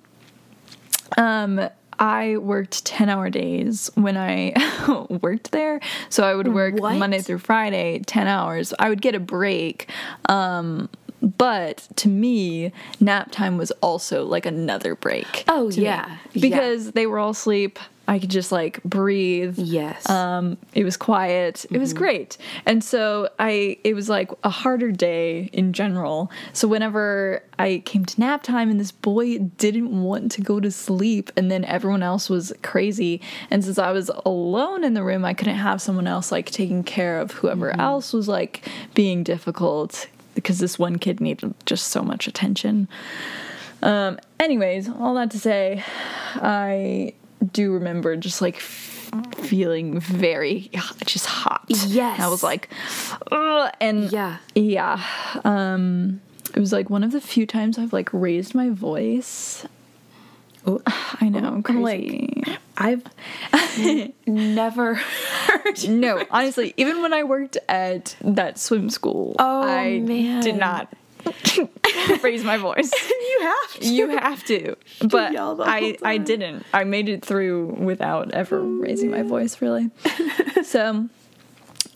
um, 1.16 1.68
I 1.98 2.36
worked 2.36 2.84
10 2.84 3.08
hour 3.08 3.30
days 3.30 3.90
when 3.94 4.16
I 4.16 4.52
worked 5.22 5.52
there. 5.52 5.80
So 6.08 6.24
I 6.24 6.34
would 6.34 6.48
work 6.48 6.74
What? 6.74 6.96
Monday 6.96 7.20
through 7.20 7.38
Friday, 7.38 8.00
10 8.06 8.26
hours. 8.26 8.74
I 8.78 8.88
would 8.88 9.00
get 9.00 9.14
a 9.14 9.20
break. 9.20 9.90
Um, 10.28 10.90
but 11.20 11.88
to 11.96 12.08
me, 12.08 12.72
nap 13.00 13.30
time 13.30 13.56
was 13.56 13.70
also 13.82 14.24
like 14.24 14.46
another 14.46 14.94
break. 14.94 15.44
Oh, 15.48 15.70
to 15.70 15.78
me. 15.78 15.84
yeah. 15.84 16.18
Yeah. 16.32 16.40
Because 16.42 16.92
they 16.92 17.06
were 17.06 17.18
all 17.18 17.30
asleep. 17.30 17.78
I 18.08 18.18
could 18.18 18.30
just 18.30 18.52
like 18.52 18.82
breathe. 18.84 19.58
Yes. 19.58 20.08
Um, 20.08 20.58
it 20.74 20.84
was 20.84 20.96
quiet. 20.96 21.66
It 21.70 21.78
was 21.78 21.92
great. 21.92 22.36
And 22.64 22.82
so 22.84 23.28
I 23.38 23.78
it 23.82 23.94
was 23.94 24.08
like 24.08 24.30
a 24.44 24.50
harder 24.50 24.92
day 24.92 25.50
in 25.52 25.72
general. 25.72 26.30
So 26.52 26.68
whenever 26.68 27.42
I 27.58 27.82
came 27.84 28.04
to 28.04 28.20
nap 28.20 28.42
time 28.42 28.70
and 28.70 28.78
this 28.78 28.92
boy 28.92 29.38
didn't 29.38 29.90
want 30.02 30.30
to 30.32 30.40
go 30.40 30.60
to 30.60 30.70
sleep 30.70 31.32
and 31.36 31.50
then 31.50 31.64
everyone 31.64 32.02
else 32.02 32.30
was 32.30 32.52
crazy 32.62 33.20
and 33.50 33.64
since 33.64 33.78
I 33.78 33.90
was 33.90 34.10
alone 34.24 34.84
in 34.84 34.94
the 34.94 35.02
room 35.02 35.24
I 35.24 35.34
couldn't 35.34 35.56
have 35.56 35.80
someone 35.82 36.06
else 36.06 36.30
like 36.30 36.50
taking 36.50 36.84
care 36.84 37.18
of 37.18 37.32
whoever 37.32 37.74
else 37.80 38.12
was 38.12 38.28
like 38.28 38.68
being 38.94 39.24
difficult 39.24 40.06
because 40.36 40.60
this 40.60 40.78
one 40.78 40.96
kid 41.00 41.20
needed 41.20 41.52
just 41.66 41.88
so 41.88 42.02
much 42.02 42.28
attention. 42.28 42.86
Um 43.82 44.18
anyways, 44.38 44.88
all 44.88 45.14
that 45.14 45.32
to 45.32 45.38
say 45.40 45.82
I 46.36 47.14
do 47.52 47.72
remember 47.72 48.16
just 48.16 48.40
like 48.40 48.56
f- 48.56 49.02
feeling 49.36 49.98
very 50.00 50.70
just 51.04 51.26
hot. 51.26 51.64
Yes. 51.68 52.20
I 52.20 52.28
was 52.28 52.42
like, 52.42 52.68
Ugh, 53.32 53.72
and 53.80 54.10
Yeah. 54.12 54.36
yeah. 54.54 55.02
Um, 55.44 56.20
it 56.54 56.60
was 56.60 56.72
like 56.72 56.88
one 56.90 57.04
of 57.04 57.12
the 57.12 57.20
few 57.20 57.46
times 57.46 57.78
I've 57.78 57.92
like 57.92 58.08
raised 58.12 58.54
my 58.54 58.70
voice. 58.70 59.66
Oh, 60.66 60.80
I 61.20 61.28
know, 61.28 61.40
I'm 61.46 61.62
crazy. 61.62 62.42
I've 62.76 63.02
never 64.26 64.94
heard. 65.46 65.88
no, 65.88 66.24
honestly, 66.30 66.74
even 66.76 67.02
when 67.02 67.12
I 67.12 67.22
worked 67.22 67.58
at 67.68 68.16
that 68.22 68.58
swim 68.58 68.90
school, 68.90 69.36
Oh, 69.38 69.62
I 69.62 69.98
man. 70.00 70.42
did 70.42 70.56
not 70.56 70.92
raise 72.22 72.44
my 72.44 72.56
voice. 72.56 72.90
you 73.10 73.38
have 73.40 73.72
to. 73.80 73.88
You 73.88 74.08
have 74.10 74.44
to, 74.44 74.76
but 75.08 75.34
whole 75.34 75.62
I 75.62 75.96
I 76.02 76.18
didn't. 76.18 76.64
I 76.72 76.84
made 76.84 77.08
it 77.08 77.24
through 77.24 77.74
without 77.78 78.32
ever 78.32 78.60
raising 78.60 79.10
my 79.10 79.22
voice, 79.22 79.56
mm. 79.56 79.60
really. 79.62 80.62
so, 80.64 81.08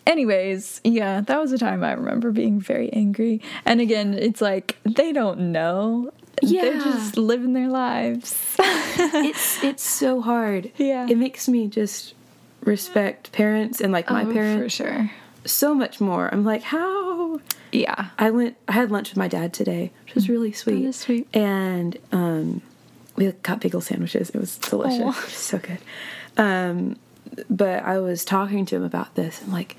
anyways, 0.07 0.81
yeah, 0.85 1.21
that 1.21 1.39
was 1.41 1.53
a 1.53 1.59
time 1.59 1.85
I 1.85 1.93
remember 1.93 2.33
being 2.33 2.61
very 2.61 2.93
angry. 2.93 3.41
And 3.65 3.81
again, 3.81 4.15
it's 4.15 4.41
like 4.41 4.79
they 4.85 5.13
don't 5.13 5.53
know. 5.53 6.13
They're 6.43 6.75
Yeah. 6.75 6.79
just 6.85 7.17
living 7.17 7.53
their 7.53 7.69
lives. 7.69 8.35
it's 8.59 9.63
it's 9.71 9.83
so 9.83 10.21
hard. 10.21 10.71
Yeah. 10.77 11.07
It 11.09 11.19
makes 11.19 11.49
me 11.49 11.69
just 11.69 12.15
respect 12.63 13.33
parents 13.33 13.81
and 13.81 13.93
like 13.93 14.11
my 14.11 14.25
Oh, 14.25 14.33
parents 14.33 14.63
for 14.77 14.85
sure. 14.85 15.11
so 15.45 15.75
much 15.75 16.01
more. 16.01 16.29
I'm 16.33 16.45
like, 16.45 16.63
how? 16.63 17.41
Yeah. 17.73 18.09
I 18.19 18.31
went. 18.31 18.57
I 18.69 18.73
had 18.73 18.91
lunch 18.91 19.11
with 19.11 19.17
my 19.17 19.29
dad 19.29 19.53
today, 19.53 19.93
which 20.05 20.15
was 20.15 20.29
really 20.29 20.53
sweet. 20.53 20.85
is 20.85 20.97
sweet. 20.97 21.29
And 21.35 21.97
um, 22.13 22.63
we 23.17 23.31
got 23.43 23.61
bagel 23.61 23.81
sandwiches. 23.81 24.31
It 24.31 24.39
was 24.39 24.57
delicious. 24.59 24.99
It 25.01 25.05
was 25.05 25.17
so 25.33 25.59
good. 25.59 25.79
Um, 26.37 26.97
but 27.49 27.85
I 27.85 27.99
was 28.01 28.25
talking 28.25 28.65
to 28.67 28.77
him 28.77 28.83
about 28.83 29.15
this 29.15 29.41
and 29.43 29.53
like, 29.53 29.77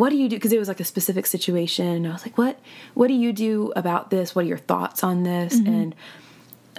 what 0.00 0.10
do 0.10 0.16
you 0.16 0.28
do? 0.28 0.36
Because 0.36 0.52
it 0.52 0.58
was 0.58 0.66
like 0.68 0.80
a 0.80 0.84
specific 0.84 1.24
situation. 1.26 2.04
I 2.06 2.12
was 2.12 2.24
like, 2.26 2.36
what? 2.36 2.58
What 2.94 3.08
do 3.08 3.14
you 3.14 3.32
do 3.32 3.72
about 3.76 4.10
this? 4.10 4.34
What 4.34 4.44
are 4.44 4.48
your 4.48 4.58
thoughts 4.58 5.04
on 5.04 5.22
this? 5.22 5.54
Mm-hmm. 5.54 5.72
And 5.72 5.94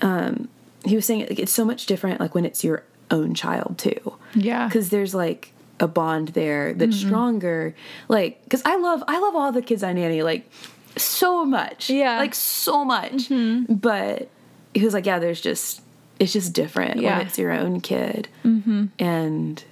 um, 0.02 0.50
he 0.84 0.96
was 0.96 1.06
saying 1.06 1.22
like, 1.30 1.40
it's 1.40 1.52
so 1.54 1.64
much 1.64 1.86
different 1.86 2.20
like 2.20 2.36
when 2.36 2.46
it's 2.46 2.64
your 2.64 2.84
own 3.12 3.34
child 3.34 3.78
too. 3.78 4.14
Yeah. 4.34 4.68
Because 4.68 4.90
there's 4.90 5.16
like 5.16 5.54
a 5.80 5.88
bond 5.88 6.30
there 6.30 6.74
that's 6.74 6.98
Mm-hmm. 6.98 7.08
stronger. 7.08 7.76
Like, 8.10 8.44
because 8.44 8.62
I 8.66 8.76
love 8.76 9.04
I 9.08 9.20
love 9.20 9.36
all 9.36 9.52
the 9.52 9.62
kids 9.62 9.82
I 9.84 9.94
nanny 9.94 10.22
like 10.22 10.50
so 10.98 11.46
much. 11.46 11.90
Yeah. 11.90 12.12
Mm-hmm. 12.14 12.20
Like 12.20 12.36
so 12.36 12.84
much. 12.86 13.30
But 13.70 14.30
he 14.74 14.84
was 14.84 14.94
like, 14.94 15.06
yeah, 15.06 15.20
there's 15.20 15.40
just 15.42 15.82
it's 16.20 16.34
just 16.34 16.54
different 16.54 17.02
Yeah. 17.02 17.18
when 17.18 17.28
it's 17.28 17.38
your 17.38 17.52
own 17.54 17.80
kid. 17.82 18.28
Mm-hmm. 18.44 18.86
And 19.00 19.64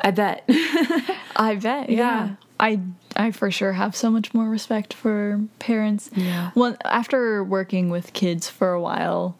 I 0.00 0.10
bet. 0.10 0.44
I 1.36 1.56
bet. 1.56 1.90
Yeah. 1.90 1.96
Yeah. 2.28 2.34
I 2.60 2.80
I 3.16 3.30
for 3.30 3.50
sure 3.50 3.72
have 3.72 3.94
so 3.96 4.10
much 4.10 4.34
more 4.34 4.48
respect 4.48 4.94
for 4.94 5.40
parents. 5.58 6.10
Yeah. 6.14 6.50
Well, 6.54 6.76
after 6.84 7.42
working 7.44 7.90
with 7.90 8.12
kids 8.12 8.48
for 8.48 8.72
a 8.72 8.80
while, 8.80 9.36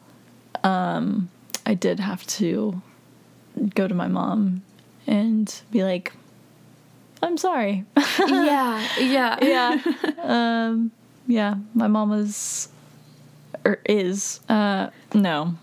um, 0.64 1.28
I 1.66 1.74
did 1.74 2.00
have 2.00 2.26
to 2.38 2.80
go 3.74 3.88
to 3.88 3.94
my 3.94 4.08
mom 4.08 4.62
and 5.06 5.52
be 5.70 5.82
like, 5.82 6.12
"I'm 7.22 7.36
sorry." 7.36 7.84
yeah, 8.18 8.88
yeah, 8.98 9.36
yeah. 9.42 9.82
Um, 10.22 10.92
yeah. 11.26 11.56
My 11.74 11.88
mom 11.88 12.10
was 12.10 12.68
or 13.64 13.80
is 13.84 14.40
uh 14.48 14.90
no. 15.14 15.54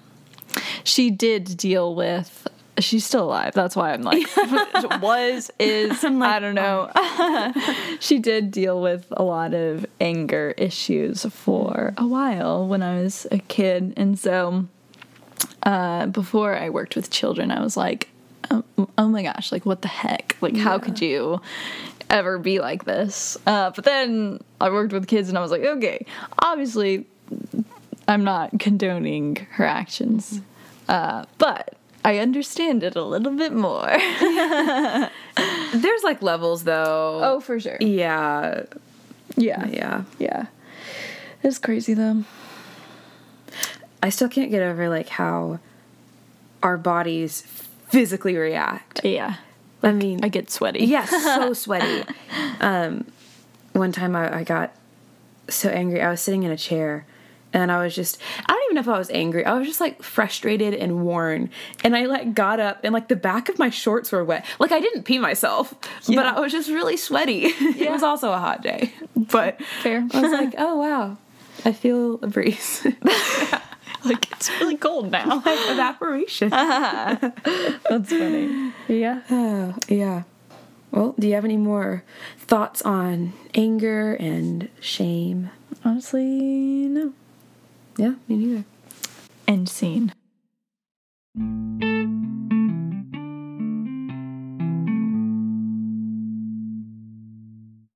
She 0.83 1.09
did 1.09 1.57
deal 1.57 1.95
with 1.95 2.47
she's 2.79 3.05
still 3.05 3.25
alive. 3.25 3.53
That's 3.53 3.75
why 3.75 3.93
I'm 3.93 4.01
like 4.01 4.27
was 5.01 5.51
is 5.59 6.03
like, 6.03 6.21
I 6.21 6.39
don't 6.39 6.55
know. 6.55 6.91
she 7.99 8.19
did 8.19 8.51
deal 8.51 8.81
with 8.81 9.05
a 9.11 9.23
lot 9.23 9.53
of 9.53 9.85
anger 9.99 10.53
issues 10.57 11.25
for 11.25 11.93
a 11.97 12.05
while 12.05 12.67
when 12.67 12.81
I 12.83 13.01
was 13.01 13.27
a 13.31 13.37
kid 13.39 13.93
and 13.97 14.17
so 14.17 14.67
uh, 15.63 16.05
before 16.07 16.55
I 16.55 16.69
worked 16.69 16.95
with 16.95 17.09
children, 17.09 17.51
I 17.51 17.61
was 17.61 17.75
like, 17.75 18.09
oh, 18.51 18.63
oh 18.97 19.07
my 19.07 19.23
gosh, 19.23 19.51
like 19.51 19.65
what 19.65 19.81
the 19.81 19.87
heck? 19.87 20.37
Like, 20.41 20.55
how 20.55 20.77
could 20.77 21.01
you 21.01 21.41
ever 22.09 22.37
be 22.37 22.59
like 22.59 22.85
this? 22.85 23.37
Uh, 23.47 23.71
but 23.71 23.83
then 23.83 24.39
I 24.61 24.69
worked 24.69 24.93
with 24.93 25.07
kids 25.07 25.29
and 25.29 25.37
I 25.37 25.41
was 25.41 25.51
like, 25.51 25.63
okay, 25.63 26.05
obviously, 26.39 27.05
I'm 28.07 28.23
not 28.23 28.59
condoning 28.59 29.35
her 29.51 29.65
actions, 29.65 30.41
uh, 30.87 31.25
but 31.39 31.75
I 32.05 32.19
understand 32.19 32.83
it 32.83 32.95
a 32.95 33.03
little 33.03 33.31
bit 33.33 33.51
more. 33.51 33.87
There's 35.73 36.03
like 36.03 36.21
levels 36.21 36.63
though. 36.63 37.19
oh, 37.23 37.39
for 37.39 37.59
sure. 37.59 37.77
yeah, 37.79 38.63
Yeah. 39.35 39.65
yeah. 39.67 40.03
Yeah. 40.19 40.45
It's 41.43 41.57
crazy 41.57 41.93
though. 41.95 42.23
I 44.03 44.09
still 44.09 44.29
can't 44.29 44.51
get 44.51 44.61
over 44.61 44.87
like 44.87 45.09
how 45.09 45.59
our 46.61 46.77
bodies 46.77 47.41
physically 47.89 48.35
react. 48.37 49.01
Yeah. 49.03 49.35
I 49.83 49.91
mean, 49.91 50.23
I 50.23 50.29
get 50.29 50.49
sweaty. 50.51 50.85
yes, 50.85 51.09
so 51.09 51.53
sweaty. 51.65 52.07
Um, 52.59 53.05
one 53.73 53.91
time 53.91 54.15
I, 54.15 54.37
I 54.37 54.43
got 54.43 54.73
so 55.49 55.69
angry. 55.69 56.01
I 56.01 56.09
was 56.09 56.21
sitting 56.21 56.43
in 56.43 56.51
a 56.51 56.57
chair 56.57 57.05
and 57.53 57.71
I 57.71 57.83
was 57.83 57.95
just, 57.95 58.19
I 58.47 58.54
even 58.65 58.75
know 58.75 58.81
if 58.81 58.87
I 58.87 58.97
was 58.97 59.09
angry. 59.09 59.45
I 59.45 59.53
was 59.53 59.67
just 59.67 59.79
like 59.79 60.01
frustrated 60.03 60.73
and 60.73 61.05
worn. 61.05 61.49
And 61.83 61.95
I 61.95 62.05
like 62.05 62.33
got 62.33 62.59
up 62.59 62.81
and 62.83 62.93
like 62.93 63.07
the 63.07 63.15
back 63.15 63.49
of 63.49 63.59
my 63.59 63.69
shorts 63.69 64.11
were 64.11 64.23
wet. 64.23 64.45
Like 64.59 64.71
I 64.71 64.79
didn't 64.79 65.03
pee 65.03 65.19
myself, 65.19 65.73
but 66.07 66.25
I 66.25 66.39
was 66.39 66.51
just 66.51 66.69
really 66.69 66.97
sweaty. 66.97 67.45
it 67.45 67.91
was 67.91 68.03
also 68.03 68.31
a 68.31 68.37
hot 68.37 68.61
day. 68.61 68.93
But 69.15 69.61
Fair. 69.81 70.07
I 70.13 70.21
was 70.21 70.31
like, 70.31 70.55
oh 70.57 70.77
wow, 70.77 71.17
I 71.63 71.71
feel 71.71 72.15
a 72.21 72.27
breeze. 72.27 72.85
like 74.05 74.31
it's 74.31 74.49
really 74.59 74.77
cold 74.77 75.11
now. 75.11 75.41
Evaporation. 75.45 76.49
That's 76.49 78.09
funny. 78.09 78.71
Yeah. 78.87 79.21
Oh, 79.29 79.75
yeah. 79.87 80.23
Well, 80.91 81.13
do 81.19 81.27
you 81.27 81.33
have 81.33 81.45
any 81.45 81.57
more 81.57 82.03
thoughts 82.37 82.81
on 82.83 83.33
anger 83.53 84.13
and 84.13 84.69
shame? 84.79 85.49
Honestly, 85.83 86.23
no. 86.23 87.13
Yeah, 87.97 88.15
me 88.27 88.35
neither. 88.35 88.65
End 89.47 89.69
scene. 89.69 90.11